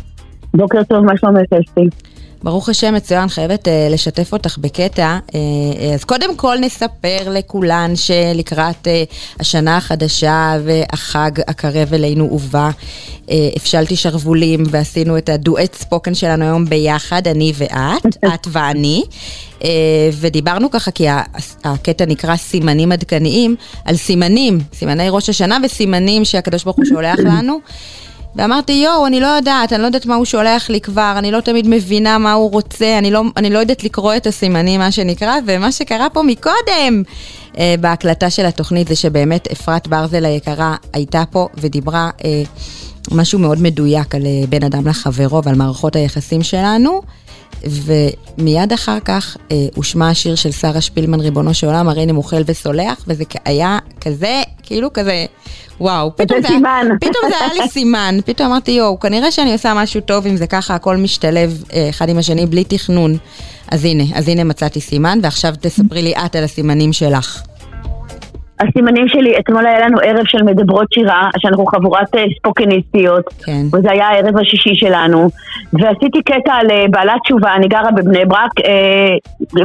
[0.53, 2.12] בוקר טוב, מה שלומך אסתי?
[2.43, 5.17] ברוך השם, מצוין, חייבת uh, לשתף אותך בקטע.
[5.27, 5.33] Uh,
[5.93, 13.95] אז קודם כל נספר לכולן שלקראת uh, השנה החדשה והחג הקרב אלינו ובא, uh, הפשלתי
[13.95, 19.03] שרוולים ועשינו את הדואט ספוקן שלנו היום ביחד, אני ואת, את ואני.
[19.59, 19.65] Uh,
[20.13, 21.05] ודיברנו ככה, כי
[21.63, 27.59] הקטע נקרא סימנים עדכניים, על סימנים, סימני ראש השנה וסימנים שהקדוש ברוך הוא שולח לנו.
[28.35, 31.39] ואמרתי, יואו, אני לא יודעת, אני לא יודעת מה הוא שולח לי כבר, אני לא
[31.39, 35.35] תמיד מבינה מה הוא רוצה, אני לא, אני לא יודעת לקרוא את הסימנים, מה שנקרא,
[35.45, 37.03] ומה שקרה פה מקודם
[37.57, 42.43] אה, בהקלטה של התוכנית זה שבאמת אפרת ברזל היקרה הייתה פה ודיברה אה,
[43.11, 47.01] משהו מאוד מדויק על אה, בין אדם לחברו ועל מערכות היחסים שלנו.
[47.65, 52.41] ומיד אחר כך אה, הושמע השיר של שרה שפילמן, ריבונו של עולם, הרי אני מוכל
[52.45, 55.25] וסולח, וזה היה כזה, כאילו כזה,
[55.79, 56.87] וואו, פתאום זה, סימן.
[57.01, 60.47] פתאום זה היה לי סימן, פתאום אמרתי, יואו, כנראה שאני עושה משהו טוב אם זה
[60.47, 63.17] ככה, הכל משתלב אה, אחד עם השני בלי תכנון.
[63.71, 67.41] אז הנה, אז הנה מצאתי סימן, ועכשיו תספרי לי את על הסימנים שלך.
[68.59, 73.61] הסימנים שלי, אתמול היה לנו ערב של מדברות שירה, שאנחנו חבורת אה, ספוקניסטיות, כן.
[73.73, 75.29] וזה היה הערב השישי שלנו,
[75.73, 78.51] ועשיתי קטע על אה, בעלת תשובה, אני גרה בבני ברק,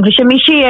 [0.06, 0.62] ושמישהי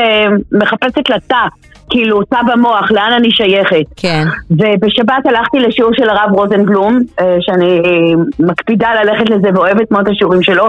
[0.52, 1.46] מחפשת לתא
[1.90, 3.84] כאילו, תא במוח, לאן אני שייכת.
[3.96, 4.24] כן.
[4.50, 10.14] ובשבת הלכתי לשיעור של הרב רוזנבלום, אה, שאני אה, מקפידה ללכת לזה ואוהבת מאוד את
[10.14, 10.66] השיעורים שלו,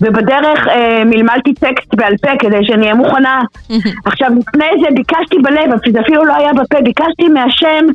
[0.00, 3.40] ובדרך אה, מלמלתי טקסט בעל פה כדי שאני אהיה מוכנה.
[4.06, 7.86] עכשיו, לפני זה ביקשתי בלב, זה אפילו לא היה בפה, ביקשתי מהשם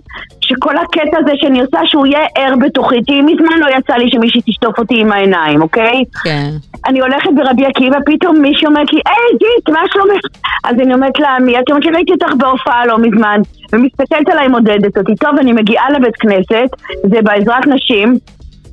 [0.52, 4.42] שכל הקטע הזה שאני עושה, שהוא יהיה ער בתוכי, כי מזמן לא יצא לי שמישהי
[4.42, 6.04] תשטוף אותי עם העיניים, אוקיי?
[6.24, 6.50] כן.
[6.88, 10.22] אני הולכת ברבי עקיבא, פתאום מישהו אומר לי, היי, גיט, מה שלומך?
[10.64, 11.60] אז אני אומרת לה, מי?
[11.60, 13.42] את אומרת לי, ראיתי אותך בהופעה לא מזמן,
[13.74, 15.16] ומסתכלת עליי, מודדת אותי.
[15.16, 16.70] טוב, אני מגיעה לבית כנסת,
[17.04, 18.18] זה בעזרת נשים,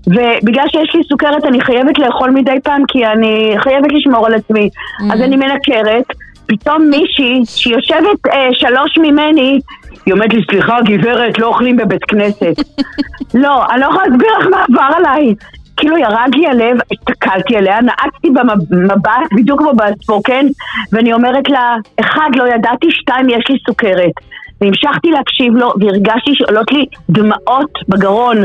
[0.06, 4.70] ובגלל שיש לי סוכרת אני חייבת לאכול מדי פעם, כי אני חייבת לשמור על עצמי.
[4.70, 5.14] Mm-hmm.
[5.14, 6.04] אז אני מנקרת,
[6.46, 9.60] פתאום מישהי שיושבת אה, שלוש ממני,
[10.06, 12.54] היא אומרת לי, סליחה גברת, לא אוכלים בבית כנסת.
[13.42, 15.34] לא, אני לא יכולה להסביר לך מה עבר עליי.
[15.76, 18.30] כאילו ירד לי הלב, הסתכלתי עליה, נעצתי
[18.70, 20.46] במבט, בדיוק כמו בספוקן,
[20.92, 24.12] ואני אומרת לה, אחד, לא ידעתי, שתיים, יש לי סוכרת.
[24.60, 28.36] והמשכתי להקשיב לו, והרגשתי שעולות לי דמעות בגרון.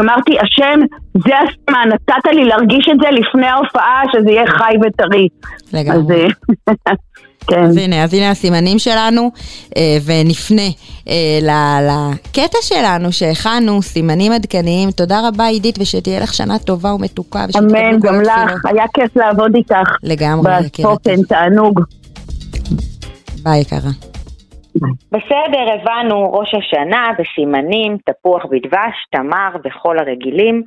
[0.00, 0.80] אמרתי, השם,
[1.14, 5.28] זה הסימן, נתת לי להרגיש את זה לפני ההופעה, שזה יהיה חי וטרי.
[5.72, 6.28] לגמרי.
[6.68, 6.92] אה,
[7.46, 7.64] כן.
[7.64, 9.30] אז הנה, אז הנה הסימנים שלנו,
[9.76, 10.68] אה, ונפנה
[11.08, 14.90] אה, לקטע שלנו שהכנו, סימנים עדכניים.
[14.90, 17.44] תודה רבה עידית, ושתהיה לך שנה טובה ומתוקה.
[17.58, 19.90] אמן, גם לך, היה כיף לעבוד איתך.
[20.02, 21.80] לגמרי, בספוקן, תענוג.
[23.42, 23.90] ביי יקרה.
[25.12, 30.62] בסדר, הבנו ראש השנה וסימנים, תפוח בדבש, תמר וכל הרגילים.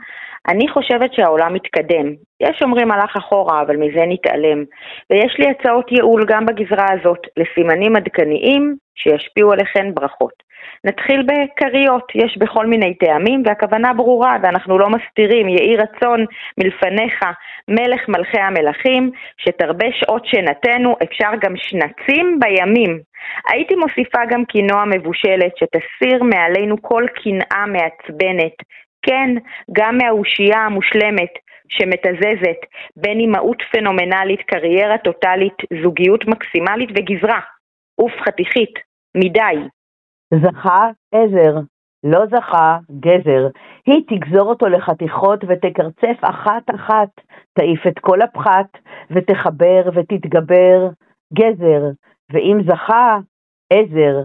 [0.47, 2.13] אני חושבת שהעולם מתקדם.
[2.41, 4.63] יש אומרים הלך אחורה, אבל מזה נתעלם.
[5.09, 10.47] ויש לי הצעות ייעול גם בגזרה הזאת, לסימנים עדכניים שישפיעו עליכן ברכות.
[10.83, 16.25] נתחיל בכריות, יש בכל מיני טעמים, והכוונה ברורה, ואנחנו לא מסתירים, יהי רצון
[16.59, 17.25] מלפניך,
[17.67, 22.99] מלך מלכי המלכים, שתרבה שעות שנתנו, אפשר גם שנצים בימים.
[23.51, 28.57] הייתי מוסיפה גם קינוע מבושלת, שתסיר מעלינו כל קנאה מעצבנת,
[29.01, 29.29] כן,
[29.71, 31.33] גם מהאושייה המושלמת
[31.69, 32.59] שמתזזת
[32.97, 37.39] בין אימהות פנומנלית, קריירה טוטאלית, זוגיות מקסימלית וגזרה.
[37.95, 38.73] עוף חתיכית,
[39.17, 39.67] מדי.
[40.33, 41.59] זכה עזר,
[42.03, 43.47] לא זכה גזר.
[43.85, 47.09] היא תגזור אותו לחתיכות ותקרצף אחת-אחת,
[47.53, 48.77] תעיף את כל הפחת,
[49.11, 50.89] ותחבר ותתגבר
[51.33, 51.81] גזר.
[52.31, 53.17] ואם זכה,
[53.73, 54.15] עזר.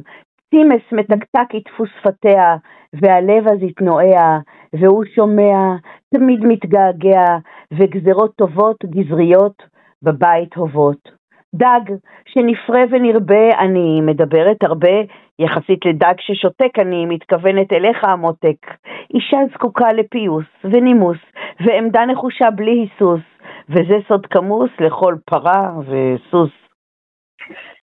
[0.54, 2.56] סימס מתקתק יתפו שפתיה,
[2.92, 4.38] והלב אז יתנועע,
[4.72, 5.56] והוא שומע,
[6.14, 7.24] תמיד מתגעגע,
[7.72, 9.62] וגזרות טובות גזריות
[10.02, 11.22] בבית הובות.
[11.54, 11.94] דג
[12.28, 14.96] שנפרה ונרבה, אני מדברת הרבה,
[15.38, 18.60] יחסית לדג ששותק אני מתכוונת אליך המותק.
[19.14, 21.18] אישה זקוקה לפיוס ונימוס
[21.60, 23.20] ועמדה נחושה בלי היסוס,
[23.68, 26.50] וזה סוד כמוס לכל פרה וסוס.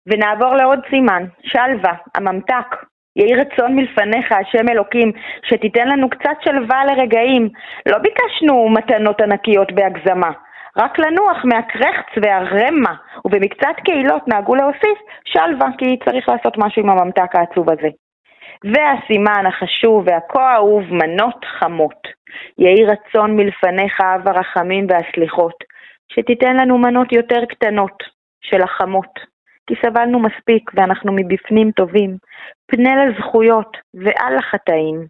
[0.09, 2.75] ונעבור לעוד סימן, שלווה, הממתק.
[3.15, 5.11] יהי רצון מלפניך, השם אלוקים,
[5.43, 7.49] שתיתן לנו קצת שלווה לרגעים.
[7.85, 10.31] לא ביקשנו מתנות ענקיות בהגזמה.
[10.77, 12.93] רק לנוח מהקרחץ והרמה,
[13.25, 17.87] ובמקצת קהילות נהגו להוסיף שלווה, כי צריך לעשות משהו עם הממתק העצוב הזה.
[18.63, 22.07] והסימן החשוב והכה אהוב, מנות חמות.
[22.57, 25.63] יהי רצון מלפניך אב הרחמים והסליחות,
[26.13, 28.03] שתיתן לנו מנות יותר קטנות
[28.41, 29.28] של החמות.
[29.69, 32.17] כי סבלנו מספיק ואנחנו מבפנים טובים.
[32.71, 35.05] פנה לזכויות ועל החטאים.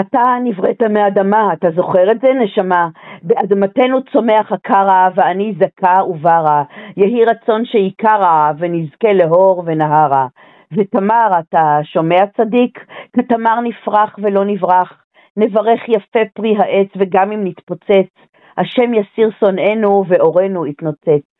[0.00, 2.88] אתה נבראת מאדמה, אתה זוכר את זה, נשמה?
[3.22, 6.62] באדמתנו צומח הקרע, ואני זכה וברה.
[6.96, 10.26] יהי רצון שעיקרה, ונזכה להור ונהרה.
[10.72, 12.84] ותמר, אתה שומע צדיק?
[13.16, 15.04] כתמר נפרח ולא נברח.
[15.36, 18.12] נברך יפה פרי העץ, וגם אם נתפוצץ,
[18.58, 21.31] השם יסיר שונאינו ואורנו יתנוצץ.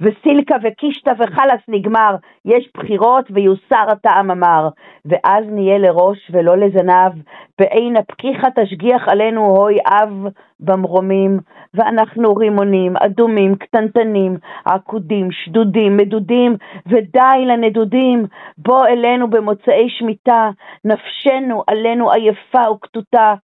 [0.00, 4.68] וסילקה וקישטה וחלאס נגמר, יש בחירות ויוסר הטעם המר,
[5.04, 7.12] ואז נהיה לראש ולא לזנב,
[7.58, 10.26] בעין הפקיחה תשגיח עלינו הוי אב
[10.60, 11.38] במרומים,
[11.74, 18.26] ואנחנו רימונים, אדומים, קטנטנים, עקודים, שדודים, מדודים, ודי לנדודים,
[18.58, 20.50] בוא אלינו במוצאי שמיטה,
[20.84, 23.34] נפשנו עלינו עייפה וכתותה,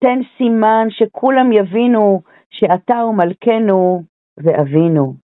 [0.00, 4.02] תן סימן שכולם יבינו שאתה הוא מלכנו
[4.44, 5.25] ואבינו.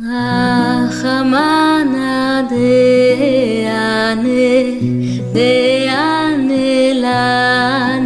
[0.00, 1.26] Ahamana
[2.48, 4.78] de ane
[5.34, 7.97] de ane la.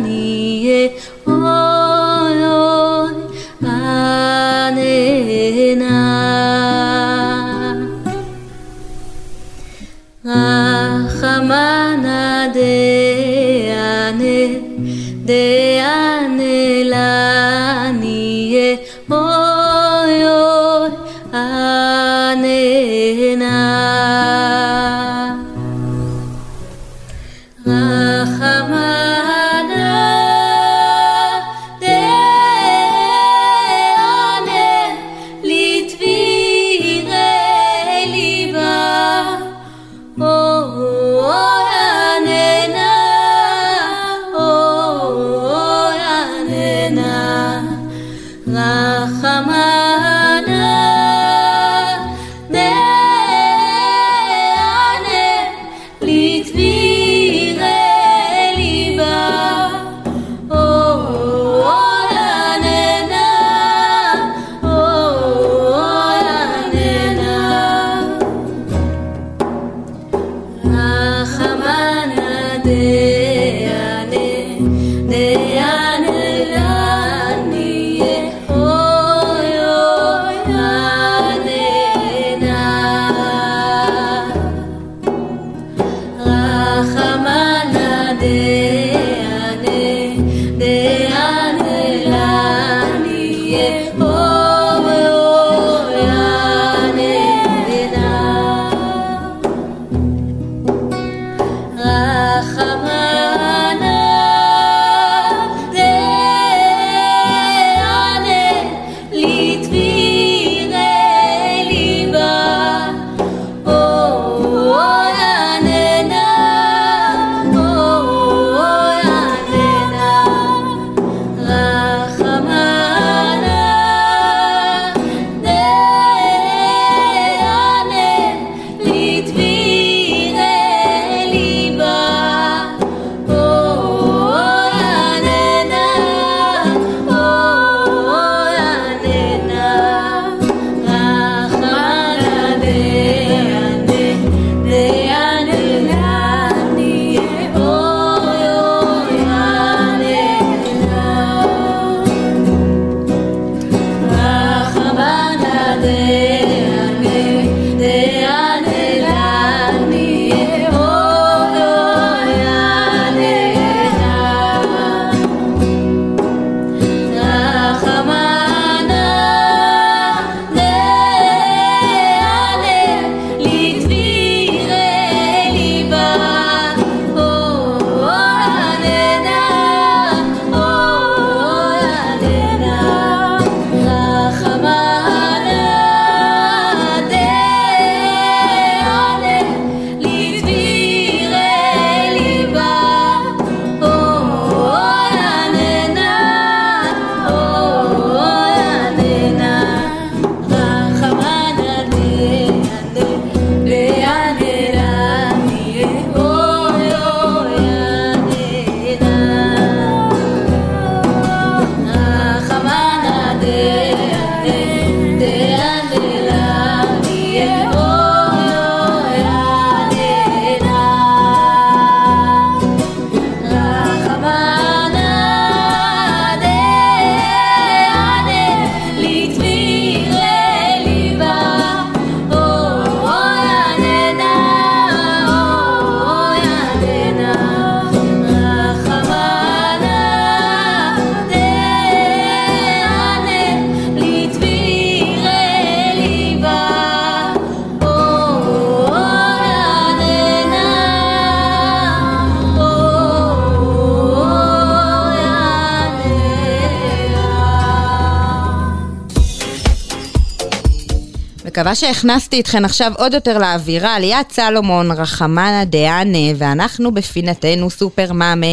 [261.63, 263.99] מקווה שהכנסתי אתכן עכשיו עוד יותר לאווירה.
[263.99, 268.47] ליאת סלומון, רחמנה דהנה, ואנחנו בפינתנו סופר מאמה.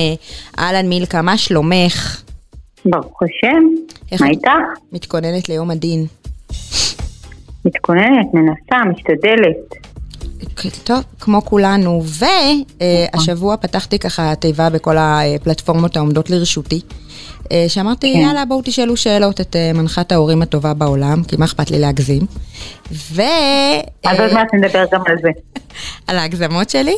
[0.59, 2.21] אהלן מילקה, מה שלומך?
[2.85, 3.63] ברוך השם,
[4.21, 4.49] מה איתך?
[4.91, 6.05] מתכוננת ליום הדין.
[7.65, 9.89] מתכוננת, מנסה, משתדלת.
[10.83, 12.03] טוב, כמו כולנו,
[13.13, 16.81] והשבוע פתחתי ככה תיבה בכל הפלטפורמות העומדות לרשותי.
[17.51, 18.19] אה, שאמרתי, כן.
[18.19, 22.21] יאללה, בואו תשאלו שאלות את אה, מנחת ההורים הטובה בעולם, כי מה אכפת לי להגזים.
[22.91, 23.21] ו...
[24.05, 25.29] אז עוד מעט נדבר גם על זה.
[26.07, 26.95] על ההגזמות שלי?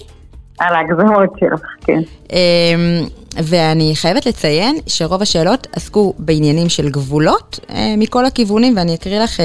[0.59, 1.99] על ההגזמות שלך, כן.
[2.31, 3.07] אמ,
[3.43, 9.39] ואני חייבת לציין שרוב השאלות עסקו בעניינים של גבולות אה, מכל הכיוונים, ואני אקריא לך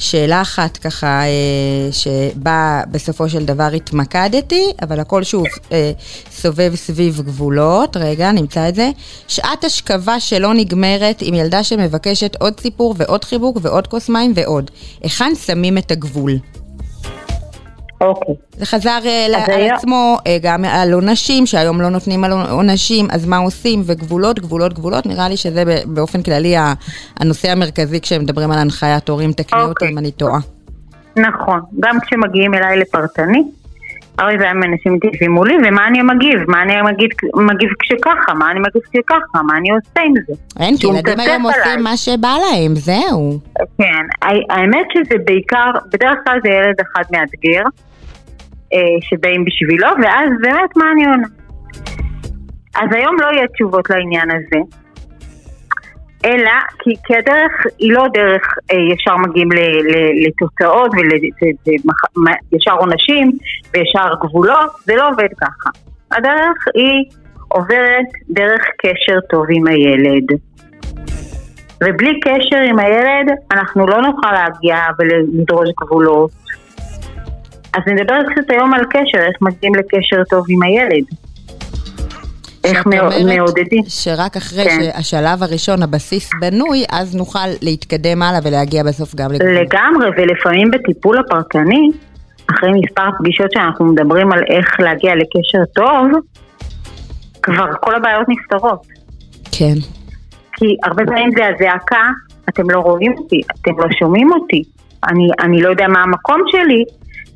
[0.00, 5.92] שאלה אחת ככה, אה, שבה בסופו של דבר התמקדתי, אבל הכל שוב אה,
[6.30, 8.90] סובב סביב גבולות, רגע, נמצא את זה.
[9.28, 14.70] שעת השכבה שלא נגמרת עם ילדה שמבקשת עוד סיפור ועוד חיבוק ועוד כוס מים ועוד.
[15.02, 16.38] היכן שמים את הגבול?
[18.00, 18.34] אוקיי.
[18.52, 19.74] זה חזר אה, על היה...
[19.74, 23.82] עצמו אה, גם על עונשים, שהיום לא נותנים על עונשים, אז מה עושים?
[23.86, 26.54] וגבולות, גבולות, גבולות, נראה לי שזה באופן כללי
[27.20, 30.38] הנושא המרכזי כשמדברים על הנחיית הורים, תקני אותו אם אני טועה.
[31.16, 33.42] נכון, גם כשמגיעים אליי לפרטני,
[34.18, 36.50] הרי זה הם אנשים מתיישבים מולי, ומה אני מגיב?
[36.50, 38.34] מה אני מגיב, מגיב כשככה?
[38.34, 39.42] מה אני מגיב כשככה?
[39.42, 40.32] מה אני עושה עם זה?
[40.60, 43.38] אין, כי ילדים היום עושים מה שבא להם, זהו.
[43.78, 44.04] כן,
[44.50, 47.62] האמת שזה בעיקר, בדרך כלל זה ילד אחד מאתגר,
[49.00, 51.28] שבאים בשבילו, ואז באמת מה אני עונה?
[52.74, 54.60] אז היום לא יהיה תשובות לעניין הזה,
[56.24, 58.42] אלא כי, כי הדרך היא לא דרך
[58.72, 60.90] אה, ישר מגיעים ל, ל, לתוצאות
[62.52, 63.30] וישר עונשים
[63.74, 65.70] וישר גבולות, זה לא עובד ככה.
[66.12, 67.04] הדרך היא
[67.48, 70.24] עוברת דרך קשר טוב עם הילד.
[71.84, 76.30] ובלי קשר עם הילד אנחנו לא נוכל להגיע ולדרוש גבולות
[77.74, 81.04] אז נדבר קצת היום על קשר, איך מגיעים לקשר טוב עם הילד.
[82.64, 82.86] איך
[83.26, 83.82] מעודדים.
[83.88, 84.80] שרק אחרי כן.
[84.82, 89.54] שהשלב הראשון, הבסיס בנוי, אז נוכל להתקדם הלאה ולהגיע בסוף גם לגמרי.
[89.54, 91.90] לגמרי, ולפעמים בטיפול הפרטני,
[92.50, 96.10] אחרי מספר פגישות שאנחנו מדברים על איך להגיע לקשר טוב,
[97.42, 98.86] כבר כל הבעיות נפתרות.
[99.52, 99.74] כן.
[100.52, 102.02] כי הרבה פעמים זה הזעקה,
[102.48, 104.62] אתם לא רואים אותי, אתם לא שומעים אותי,
[105.08, 106.84] אני, אני לא יודע מה המקום שלי,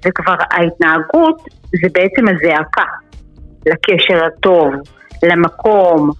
[0.07, 1.43] וכבר ההתנהגות
[1.83, 2.85] זה בעצם הזעקה
[3.67, 4.73] לקשר הטוב,
[5.23, 6.11] למקום,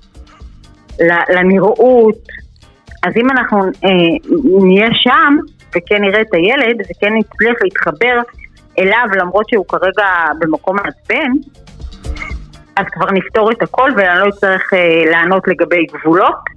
[1.35, 2.19] לנראות.
[3.03, 4.31] אז אם אנחנו אה,
[4.65, 5.37] נהיה שם
[5.77, 8.21] וכן נראה את הילד וכן נצליח להתחבר
[8.79, 10.07] אליו למרות שהוא כרגע
[10.39, 11.31] במקום מעצבן,
[12.77, 16.55] אז כבר נפתור את הכל ואני לא אצטרך אה, לענות לגבי גבולות.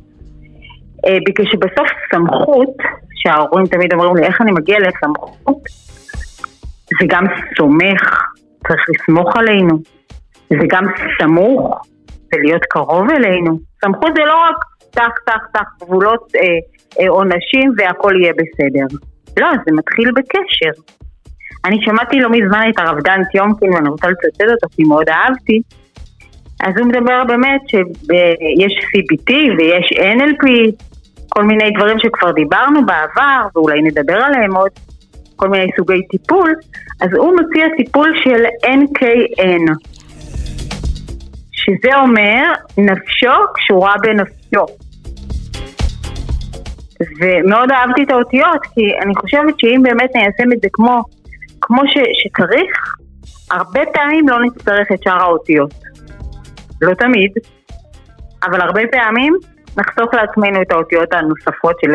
[1.06, 2.76] אה, בגלל שבסוף סמכות,
[3.16, 5.64] שההורים תמיד אומרים לי איך אני מגיע לסמכות,
[7.00, 7.24] זה גם
[7.58, 8.02] סומך,
[8.68, 9.80] צריך לסמוך עלינו,
[10.50, 10.86] זה גם
[11.22, 13.60] סמוך, זה להיות קרוב אלינו.
[13.82, 14.56] סמכות זה לא רק
[14.92, 16.42] טח טח טח גבולות אה,
[17.00, 18.98] אה, עונשים והכל יהיה בסדר.
[19.40, 20.82] לא, זה מתחיל בקשר.
[21.66, 25.62] אני שמעתי לא מזמן את הרב דן טיומקין ואני רוצה לצטט אותו כי מאוד אהבתי.
[26.64, 30.46] אז הוא מדבר באמת שיש CBT ויש NLP,
[31.30, 34.72] כל מיני דברים שכבר דיברנו בעבר ואולי נדבר עליהם עוד.
[35.38, 36.54] כל מיני סוגי טיפול,
[37.02, 39.74] אז הוא מציע טיפול של NKN,
[41.52, 42.44] שזה אומר
[42.78, 44.66] נפשו קשורה בנפשו.
[47.20, 51.04] ומאוד אהבתי את האותיות, כי אני חושבת שאם באמת ניישם את זה כמו,
[51.62, 52.96] כמו ש, שצריך,
[53.52, 55.74] הרבה פעמים לא נצטרך את שאר האותיות.
[56.82, 57.32] לא תמיד,
[58.44, 59.34] אבל הרבה פעמים
[59.78, 61.92] נחסוך לעצמנו את האותיות הנוספות של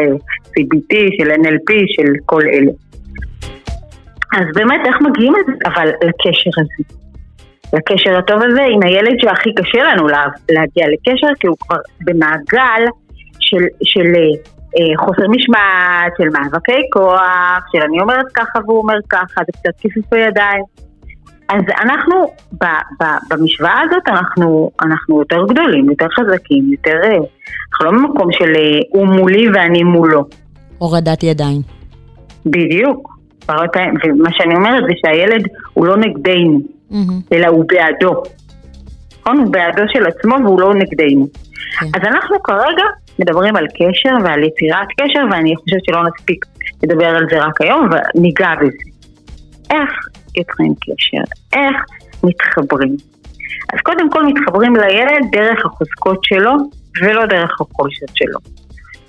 [0.46, 2.72] CBT, של NLP, של כל אלה.
[4.32, 5.52] אז באמת, איך מגיעים לזה?
[5.66, 6.98] אבל לקשר הזה.
[7.72, 12.84] לקשר הטוב הזה עם הילד שהכי קשה לנו לה, להגיע לקשר, כי הוא כבר במעגל
[13.40, 14.06] של, של
[14.76, 19.80] אה, חוסר משמעת, של מאבקי כוח, של אני אומרת ככה והוא אומר ככה, זה קצת
[19.80, 20.64] כיסופי ידיים.
[21.48, 22.14] אז אנחנו,
[22.52, 22.64] ב,
[23.00, 26.96] ב, במשוואה הזאת אנחנו, אנחנו יותר גדולים, יותר חזקים, יותר...
[27.04, 27.16] אה,
[27.72, 30.24] אנחנו לא במקום של אה, הוא מולי ואני מולו.
[30.78, 31.62] הורדת ידיים.
[32.46, 33.11] בדיוק.
[33.48, 36.96] ומה שאני אומרת זה שהילד הוא לא נגדנו, mm-hmm.
[37.32, 38.22] אלא הוא בעדו.
[39.20, 39.38] נכון?
[39.38, 41.26] הוא בעדו של עצמו והוא לא נגדנו.
[41.26, 41.80] Okay.
[41.80, 41.86] כן.
[41.94, 42.84] אז אנחנו כרגע
[43.18, 46.44] מדברים על קשר ועל יצירת קשר, ואני חושבת שלא נספיק
[46.82, 48.92] לדבר על זה רק היום, אבל ניגע בזה.
[49.70, 49.90] איך
[50.36, 51.22] יוצרים קשר?
[51.52, 51.76] איך
[52.24, 52.96] מתחברים?
[53.72, 56.52] אז קודם כל מתחברים לילד דרך החוזקות שלו
[57.02, 58.38] ולא דרך החולשות שלו.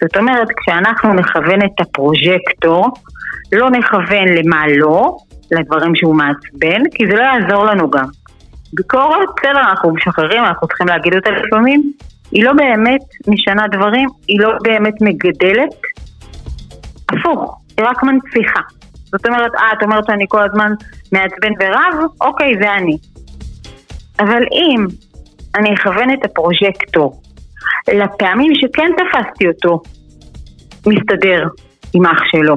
[0.04, 2.92] זאת אומרת, כשאנחנו נכוון את הפרוג'קטור,
[3.52, 5.18] לא נכוון למה לא,
[5.52, 8.06] לדברים שהוא מעצבן, כי זה לא יעזור לנו גם.
[8.74, 11.92] ביקורת, בסדר, אנחנו משחררים, אנחנו צריכים להגיד אותה לפעמים,
[12.32, 15.76] היא לא באמת משנה דברים, היא לא באמת מגדלת.
[17.10, 18.62] הפוך, היא רק מנציחה.
[19.06, 20.72] זאת אומרת, אה, את אומרת שאני כל הזמן
[21.12, 22.06] מעצבן ורב?
[22.22, 22.98] אוקיי, זה אני.
[24.20, 24.86] אבל אם
[25.56, 27.22] אני אכוון את הפרוג'קטור
[27.94, 29.82] לפעמים שכן תפסתי אותו
[30.88, 31.48] מסתדר
[31.94, 32.56] עם אח שלו.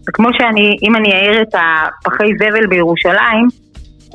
[0.00, 3.48] זה כמו שאני, אם אני אעיר את הפחי זבל בירושלים,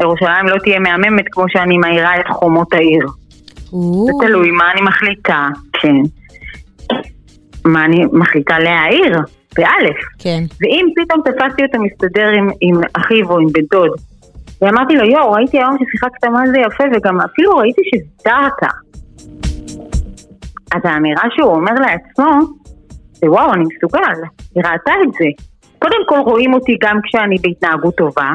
[0.02, 3.08] ירושלים לא תהיה מהממת כמו שאני מעירה את חומות העיר.
[4.06, 5.96] זה תלוי מה אני מחליטה, כן.
[7.66, 9.18] מה אני מחליטה להעיר,
[9.56, 9.98] באלף.
[10.20, 10.44] כן.
[10.62, 13.90] ואם פתאום תפסתי אותו מסתדר עם, עם אחיו או עם בן דוד,
[14.62, 18.72] ואמרתי לו, יואו, ראיתי היום ששיחקת מה זה יפה, וגם אפילו ראיתי שזדרת.
[20.74, 22.40] אז האמירה שהוא אומר לעצמו,
[23.14, 24.00] זה וואו, אני מסוגל,
[24.56, 25.26] היא ראתה את זה.
[25.80, 28.32] קודם כל רואים אותי גם כשאני בהתנהגות טובה,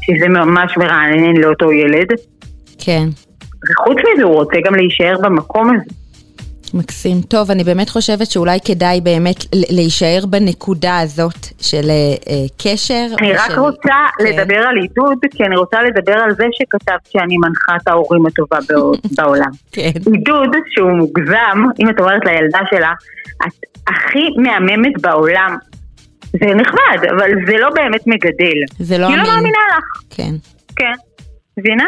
[0.00, 2.08] שזה ממש מרענן לאותו ילד.
[2.78, 3.08] כן.
[3.70, 6.03] וחוץ מזה הוא רוצה גם להישאר במקום הזה.
[6.74, 7.20] מקסים.
[7.20, 13.06] טוב, אני באמת חושבת שאולי כדאי באמת להישאר בנקודה הזאת של אה, קשר.
[13.18, 13.60] אני רק של...
[13.60, 14.24] רוצה כן.
[14.24, 18.58] לדבר על עידוד, כי אני רוצה לדבר על זה שכתבת שאני מנחה את ההורים הטובה
[19.16, 19.50] בעולם.
[19.72, 19.90] כן.
[20.12, 22.92] עידוד שהוא מוגזם, אם את אומרת לילדה שלה,
[23.46, 23.52] את
[23.86, 25.56] הכי מהממת בעולם.
[26.40, 28.58] זה נחמד, אבל זה לא באמת מגדל.
[28.78, 29.18] זה לא אמין.
[29.18, 29.84] היא לא מאמינה לך.
[30.10, 30.34] כן.
[30.76, 30.92] כן.
[31.58, 31.84] מבינה?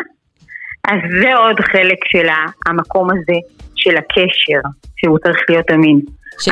[0.88, 2.26] אז זה עוד חלק של
[2.66, 3.38] המקום הזה
[3.86, 6.00] של הקשר, שהוא צריך להיות אמין.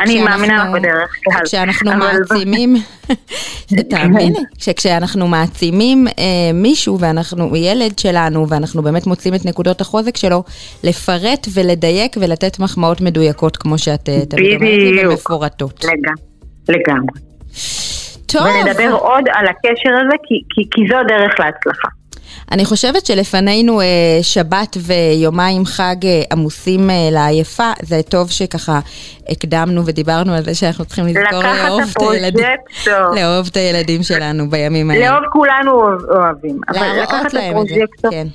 [0.01, 1.45] אני מאמינה בדרך כלל.
[1.45, 2.75] כשאנחנו מעצימים,
[3.89, 10.43] תאמיני, שכשאנחנו מעצימים אה, מישהו ואנחנו, ילד שלנו, ואנחנו באמת מוצאים את נקודות החוזק שלו,
[10.83, 15.85] לפרט ולדייק ולתת מחמאות מדויקות, כמו שאת אה, תמיד אומרת לי, ומפורטות.
[16.69, 17.19] לגמרי.
[18.25, 18.41] טוב.
[18.43, 21.87] ונדבר עוד על הקשר הזה, כי, כי, כי זו הדרך להצלחה.
[22.51, 23.85] אני חושבת שלפנינו אה,
[24.21, 28.79] שבת ויומיים חג אה, עמוסים אה, לעייפה, זה טוב שככה
[29.29, 32.45] הקדמנו ודיברנו על זה שאנחנו צריכים לזכור לאהוב את הילדים,
[33.15, 35.09] לאהוב את הילדים שלנו בימים האלה.
[35.09, 35.71] לאהוב כולנו
[36.09, 38.27] אוהבים, אבל לקחת את הפרוג'קטור, כן.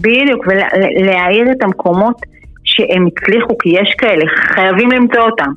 [0.00, 2.16] בדיוק, ולהאיר את המקומות
[2.64, 5.50] שהם הצליחו, כי יש כאלה, חייבים למצוא אותם.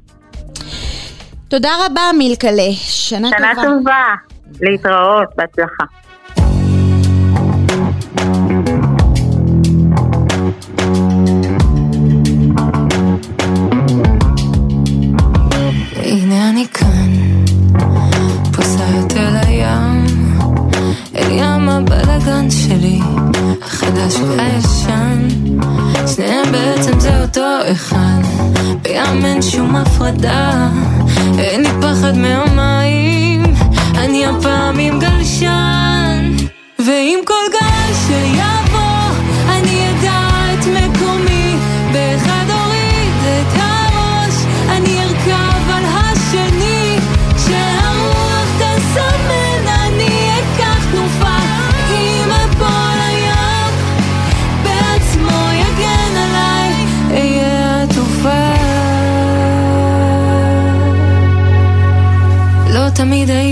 [1.48, 3.62] תודה רבה מילקלה, שנה, שנה טובה.
[3.62, 4.04] שנה טובה,
[4.62, 5.84] להתראות, בהצלחה.
[22.22, 23.00] הבלאגן שלי,
[23.62, 25.28] החדש והישן.
[26.16, 28.22] שניהם בעצם זה אותו אחד,
[28.82, 30.70] בים אין שום הפרדה,
[31.40, 33.44] אין לי פחד מהמים,
[33.96, 36.32] אני הפעם עם גלשן,
[36.80, 38.51] ועם כל גל שיבוא,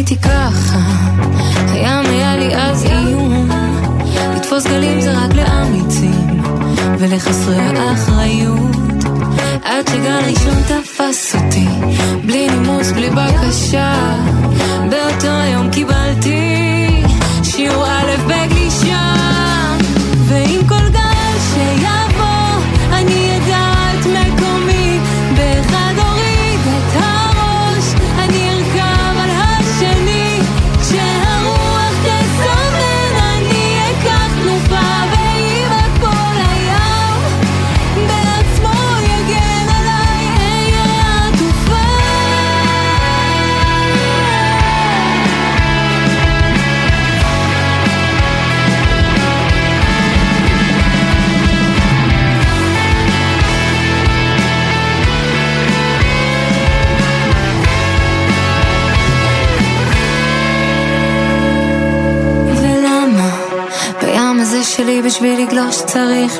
[0.10, 0.80] הייתי ככה,
[1.68, 3.50] הים היה לי אז איום,
[4.36, 6.42] לתפוס גלים זה רק לאמיצים,
[7.00, 9.04] ולחסרי האחריות.
[9.64, 11.68] עד שגל ראשון תפס אותי,
[12.26, 14.16] בלי נימוס, בלי בקשה,
[14.90, 16.39] באותו יום קיבלתי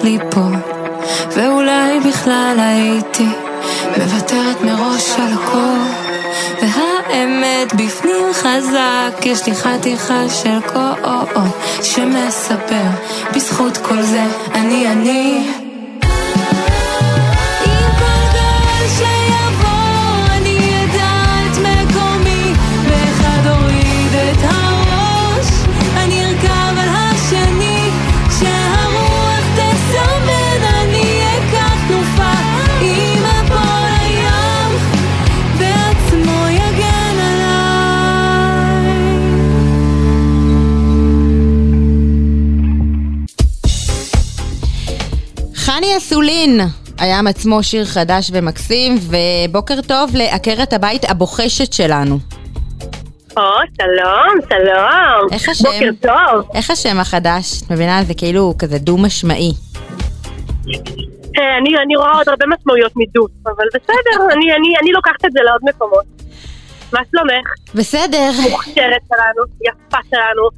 [0.10, 0.56] צריך ליפול
[1.32, 3.28] ואולי בכלל הייתי
[3.98, 6.10] מוותרת מראש על הכל.
[6.62, 11.44] והאמת בפנים חזק יש לי חתיכה של קור
[11.84, 12.90] שמספר
[13.36, 15.69] בזכות כל זה אני אני
[46.30, 46.60] אסולין,
[47.00, 52.20] הים עצמו שיר חדש ומקסים, ובוקר טוב לעקרת הבית הבוחשת שלנו.
[53.38, 53.44] או,
[53.78, 55.28] שלום, שלום.
[55.32, 55.64] איך השם?
[55.64, 56.50] בוקר טוב.
[56.56, 57.64] איך השם החדש?
[57.64, 58.04] את מבינה?
[58.04, 59.52] זה כאילו כזה דו-משמעי.
[61.38, 65.32] אה, אני, אני רואה עוד הרבה משמעויות מדות, אבל בסדר, אני, אני, אני לוקחת את
[65.32, 66.06] זה לעוד מקומות.
[66.94, 67.76] מה שלומך?
[67.76, 68.32] בסדר.
[68.52, 70.50] מוכשרת שלנו, יפה שלנו,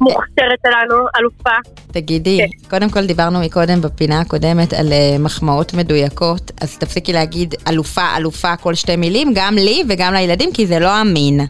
[0.00, 1.70] מוכשרת שלנו, אלופה.
[1.92, 8.16] תגידי, קודם כל דיברנו מקודם בפינה הקודמת על אה, מחמאות מדויקות, אז תפסיקי להגיד אלופה,
[8.16, 11.40] אלופה כל שתי מילים, גם לי וגם לילדים, כי זה לא אמין.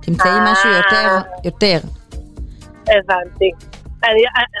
[0.00, 1.78] תמצאי משהו יותר, יותר.
[2.88, 3.50] הבנתי.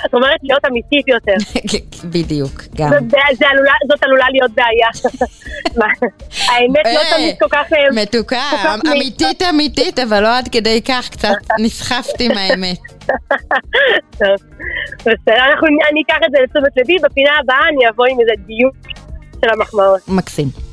[0.06, 1.32] את אומרת להיות אמיתית יותר.
[2.14, 2.90] בדיוק, גם.
[3.88, 4.88] זאת עלולה להיות בעיה.
[6.48, 7.72] האמת לא תמיד כל כך...
[7.72, 12.78] אה, מתוקה, כך אמיתית אמיתית, אבל לא עד כדי כך, קצת נסחפתי מהאמת.
[14.18, 14.36] טוב,
[15.00, 15.44] בסדר,
[15.90, 18.74] אני אקח את זה לתשומת ליבי, בפינה הבאה אני אבוא עם איזה דיוק
[19.44, 20.00] של המחמאות.
[20.08, 20.67] מקסים.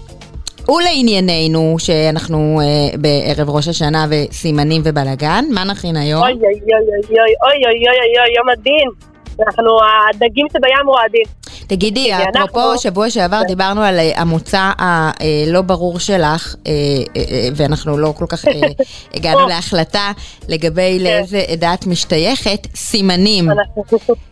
[0.70, 6.22] ולענייננו, שאנחנו אה, בערב ראש השנה וסימנים ובלאגן, מה נכין היום?
[6.22, 9.15] אוי אוי אוי אוי אוי אוי אוי אוי אוי יום הדין.
[9.48, 9.78] אנחנו
[10.10, 11.24] הדגים שבים רועדים.
[11.68, 16.72] תגידי, אפרופו, אנחנו- שבוע שעבר דיברנו על אה, המוצא הלא ברור שלך, אה,
[17.18, 18.52] אה, אה, ואנחנו לא כל כך אה,
[19.14, 20.12] הגענו להחלטה
[20.48, 23.50] לגבי לאיזה עדה את משתייכת, סימנים.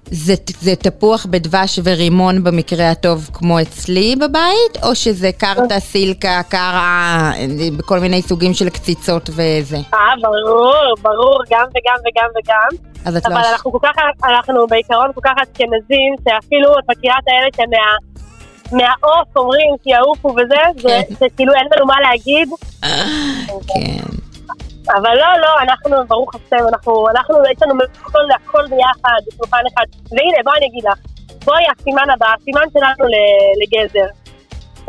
[0.06, 7.32] זה, זה תפוח בדבש ורימון במקרה הטוב כמו אצלי בבית, או שזה קרטה, סילקה, קרעה,
[7.36, 7.46] אה,
[7.78, 9.78] בכל מיני סוגים של קציצות וזה?
[9.94, 12.93] אה, ברור, ברור, גם וגם וגם וגם.
[13.06, 13.36] אז את לא...
[13.36, 13.94] אבל אנחנו כל כך,
[14.24, 18.14] אנחנו בעיקרון כל כך אשכנזים, שאפילו את מכירה את האלה שמה...
[18.72, 22.50] מהעוף אומרים כי יעופו וזה, זה, זה כאילו אין לנו מה להגיד.
[23.68, 24.04] כן.
[24.90, 29.86] אבל לא, לא, אנחנו, ברוך השם, אנחנו, אנחנו, יש לנו הכל, הכל ביחד, בשולחן אחד.
[30.12, 31.00] והנה, בואי אני אגיד לך,
[31.46, 33.10] בואי, הסימן הבא, הסימן שלנו
[33.62, 34.23] לגזר.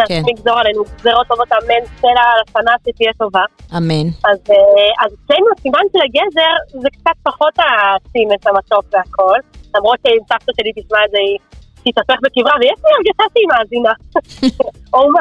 [0.09, 0.22] כן.
[0.30, 3.45] לגזור עלינו גזרות טובות, אמן, סלע על השנה שתהיה טובה.
[3.76, 4.07] אמן.
[4.30, 9.38] אז, אה, אז אצלנו הסימן של הגזר זה קצת פחות הסימס, המתוק והכל.
[9.76, 11.38] למרות שאם סבתא שלי תשמע את זה, היא
[11.92, 13.92] תתהפך בקברה, ויש לי הרגשה שהיא מאזינה.
[14.95, 15.20] או מה,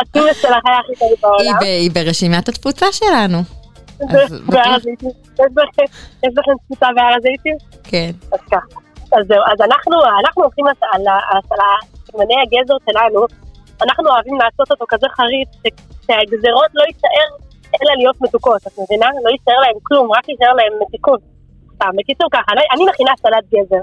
[0.00, 1.58] הסימס שלך היה הכי טוב בעולם.
[1.62, 3.38] היא ברשימת התפוצה שלנו.
[4.10, 5.10] אז בהר הזיתים.
[6.24, 7.56] יש לכם- תפוצה בהר הזיתים?
[7.84, 8.10] כן.
[8.32, 8.80] אז ככה.
[9.12, 9.96] אז זהו, אז אנחנו,
[10.42, 11.02] הולכים על
[12.10, 13.20] סימני הגזר שלנו,
[13.84, 15.48] אנחנו אוהבים לעשות אותו כזה חריף,
[16.06, 17.28] שהגזרות לא יישאר
[17.82, 19.08] אלא להיות מתוקות, את מבינה?
[19.24, 21.20] לא יישאר להם כלום, רק יישאר להם מתיקות.
[21.74, 23.82] סתם, בקיצור ככה, אני- אני מכינה סלט גזר,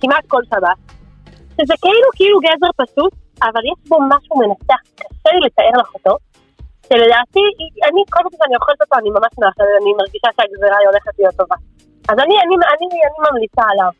[0.00, 0.78] כמעט כל שבת,
[1.56, 3.12] שזה כאילו כאילו גזר פשוט,
[3.42, 6.14] אבל יש בו משהו מנצח, קשה לי לתאר לך אותו,
[6.88, 7.44] שלדעתי,
[7.88, 11.34] אני כל פעם שאני אוכלת אותו, אני ממש מאחלת, אני מרגישה שהגזרה היא הולכת להיות
[11.40, 11.56] טובה.
[12.08, 13.92] אז אני, אני, אני, אני ממליצה עליו,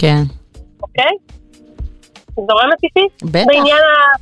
[0.00, 0.22] כן.
[0.82, 1.12] אוקיי?
[2.48, 3.06] זורמת איתי?
[3.22, 3.46] בטח.
[3.46, 4.16] בעניין, ה...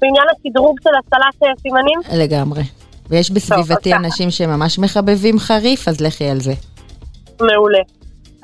[0.00, 1.98] בעניין השדרוג של הסלט אה, סימנים?
[2.12, 2.62] לגמרי.
[3.08, 3.98] ויש בסביבתי ככה.
[3.98, 6.52] אנשים שממש מחבבים חריף, אז לכי על זה.
[7.40, 7.82] מעולה.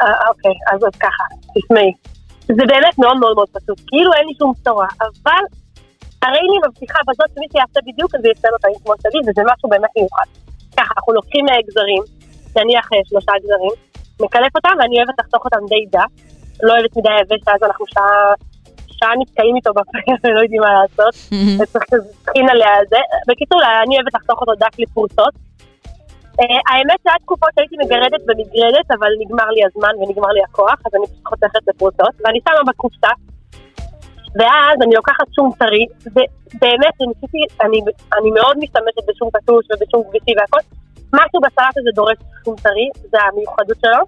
[0.01, 1.25] אה, אוקיי, אז עוד ככה,
[1.55, 1.93] תשמעי.
[2.57, 5.43] זה באמת מאוד מאוד מאוד פשוט, כאילו אין לי שום בשורה, אבל
[6.23, 9.69] הרי אני מבטיחה בזאת שמי שיעשה בדיוק אז זה יצא לו כמו שלי, וזה משהו
[9.69, 10.29] באמת מיוחד.
[10.77, 12.03] ככה, אנחנו לוקחים אה, גזרים,
[12.57, 13.75] נניח שלושה גזרים,
[14.23, 16.13] מקלף אותם ואני אוהבת לחתוך אותם די דק,
[16.63, 18.33] לא אוהבת מדי יבש, ואז אנחנו שעה,
[19.01, 21.15] שעה נתקעים איתו בפה ולא יודעים מה לעשות,
[21.61, 21.85] וצריך
[22.25, 23.01] טחין עליה על זה.
[23.29, 25.35] בקיצור, אני אוהבת לחתוך אותו דק לפרוסות.
[26.41, 30.93] אה, האמת שהיה תקופות שהייתי מגרדת במגרדת, אבל נגמר לי הזמן ונגמר לי הכוח, אז
[30.95, 33.13] אני פשוט חותכת לפרוסות, ואני שמה בקופסה,
[34.39, 36.95] ואז אני לוקחת שום טרי, ובאמת,
[37.65, 37.81] אני,
[38.19, 40.59] אני מאוד משתמשת בשום קטוש ובשום כביסי והכל,
[41.13, 44.01] משהו בסלט הזה דורש שום טרי, זה המיוחדות שלו.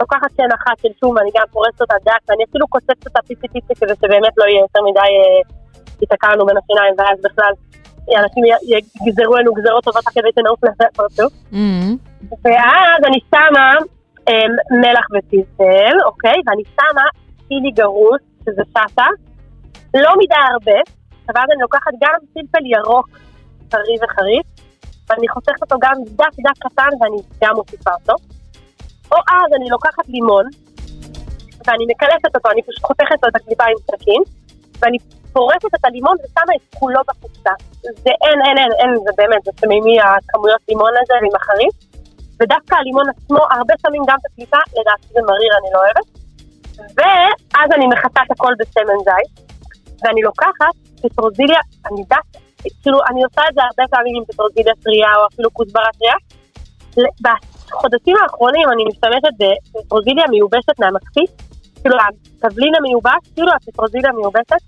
[0.00, 3.48] לוקחת שן אחת של שום, ואני גם פורסת אותה דק, ואני אפילו קוצצת אותה פיצי
[3.52, 5.40] פיצי כדי שבאמת לא יהיה יותר מדי אה,
[6.00, 7.52] ייתקע לנו בין השיניים, ואז בכלל
[8.22, 11.32] אנשים י- יגזרו לנו גזרות טובות אחרי ותנעוף לפרצוף.
[12.44, 13.72] ואז אני שמה
[14.28, 14.46] אה,
[14.82, 16.38] מלח ופיזל, אוקיי?
[16.46, 17.02] ואני שמה
[17.48, 19.06] פילי גרוס, שזה שטה,
[19.94, 20.78] לא מדי הרבה,
[21.28, 23.08] ואז אני לוקחת גם פלפל ירוק
[23.68, 24.46] טרי וחריף,
[25.08, 28.14] ואני חותכת אותו גם דק דק קטן ואני גם מוסיפה אותו.
[29.12, 30.46] או אז אני לוקחת לימון,
[31.66, 34.22] ואני מקלפת אותו, אני פשוט חותכת לו את הקליפה עם סכין,
[34.80, 34.98] ואני
[35.32, 37.54] פורסת את הלימון ושמה את כולו בקופסה.
[37.82, 41.74] זה אין, אין, אין, אין, זה באמת, זה שמימי הכמויות לימון הזה ועם החריף.
[42.40, 46.08] ודווקא הלימון עצמו, הרבה שמים גם את הקליפה, לדעתי זה מריר, אני לא אוהבת.
[46.96, 49.32] ואז אני מחטאת את הכל בשמן זית,
[50.02, 52.28] ואני לוקחת פטרוזיליה, אני יודעת,
[52.82, 56.16] כאילו, אני עושה את זה הרבה פעמים עם פטרוזיליה טריה או אפילו כוסברה טריה.
[57.24, 61.26] בחודשים האחרונים אני משתמשת בפטרוזיליה מיובשת מהמקפיא,
[61.80, 61.96] כאילו
[62.44, 64.62] התבלין המיובש, כאילו הפטרוזילה המיובשת,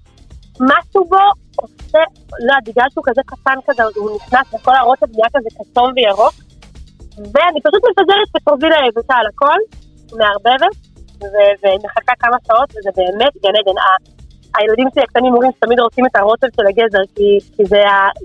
[0.60, 1.22] משהו בו
[1.56, 2.02] עושה,
[2.46, 6.34] לא יודעת, בגלל שהוא כזה קטן כזה, הוא נכנס וכל הרוטב נהיה כזה כתום וירוק,
[7.34, 9.58] ואני פשוט מפזרת פטרוזילה יבשה על הכל,
[10.18, 10.76] מערבבת,
[11.62, 13.78] ומחכה כמה שעות, וזה באמת גן עדן.
[14.58, 17.82] הילדים שלי הקטנים אומרים שתמיד רוצים את הרוטב של הגזר, כי, כי זה,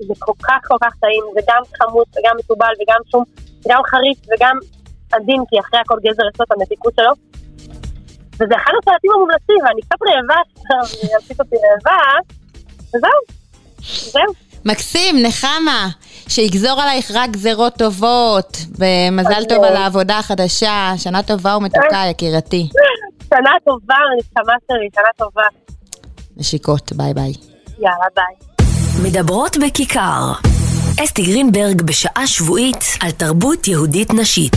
[0.08, 3.24] זה כל כך כל כך טעים, זה גם חמוץ וגם מתובל וגם שום,
[3.68, 4.56] גם חריף וגם
[5.14, 7.14] עדין, כי אחרי הכל גזר יש לו את המתיקות שלו.
[8.34, 12.02] וזה אחד הסרטים המומלצים, ואני קצת רעבה עכשיו, יעשית אותי רעבה,
[12.95, 13.22] וזהו,
[14.12, 14.34] זהו.
[14.66, 15.88] מקסים, נחמה,
[16.30, 22.70] שיגזור עלייך רק גזרות טובות, ומזל טוב על העבודה החדשה, שנה טובה ומתוקה, יקירתי.
[23.30, 25.44] שנה טובה, נשמה שלי, שנה טובה.
[26.38, 27.34] נשיקות, ביי ביי.
[27.80, 28.52] יאללה, ביי.
[29.03, 30.32] מדברות בכיכר.
[31.03, 34.56] אסתי גרינברג בשעה שבועית על תרבות יהודית נשית.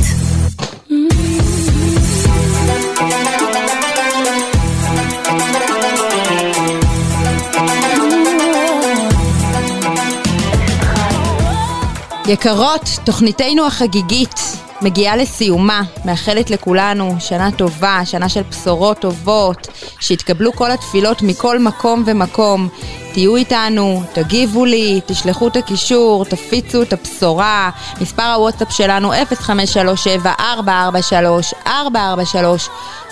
[12.28, 19.68] יקרות, תוכניתנו החגיגית מגיעה לסיומה, מאחלת לכולנו שנה טובה, שנה של בשורות טובות,
[20.00, 22.68] שיתקבלו כל התפילות מכל מקום ומקום.
[23.12, 27.70] תהיו איתנו, תגיבו לי, תשלחו את הקישור, תפיצו את הבשורה.
[28.00, 29.16] מספר הוואטסאפ שלנו 0537-443-443.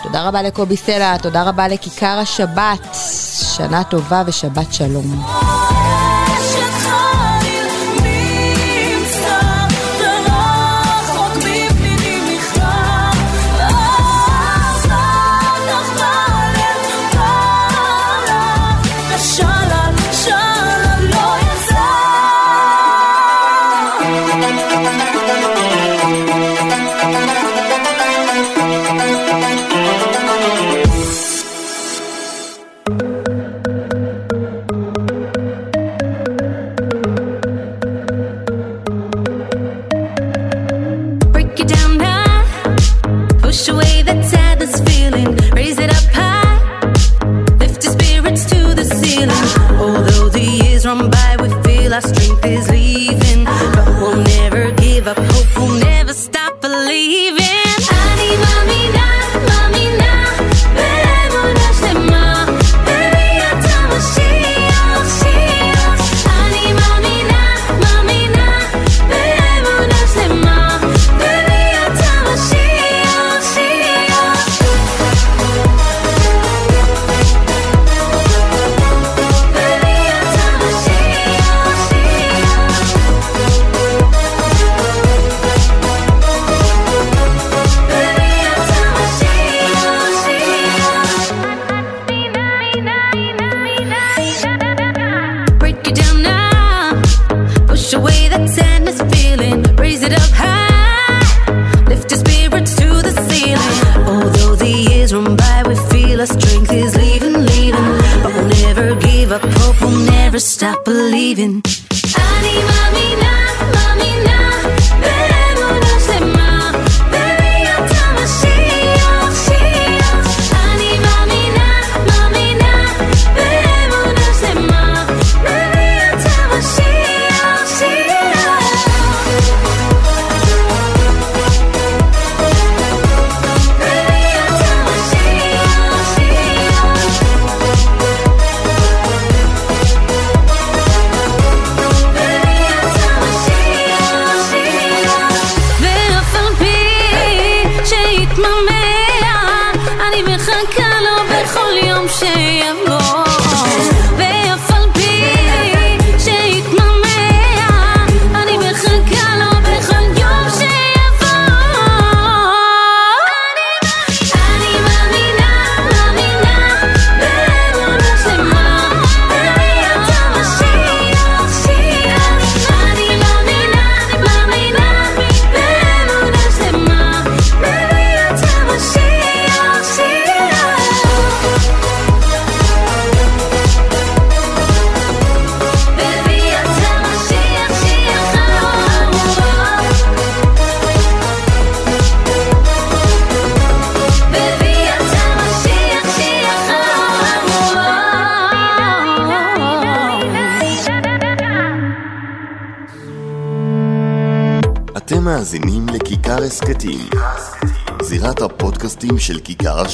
[0.03, 2.97] תודה רבה לקובי סלע, תודה רבה לכיכר השבת.
[3.57, 5.23] שנה טובה ושבת שלום.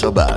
[0.05, 0.28] מאזינים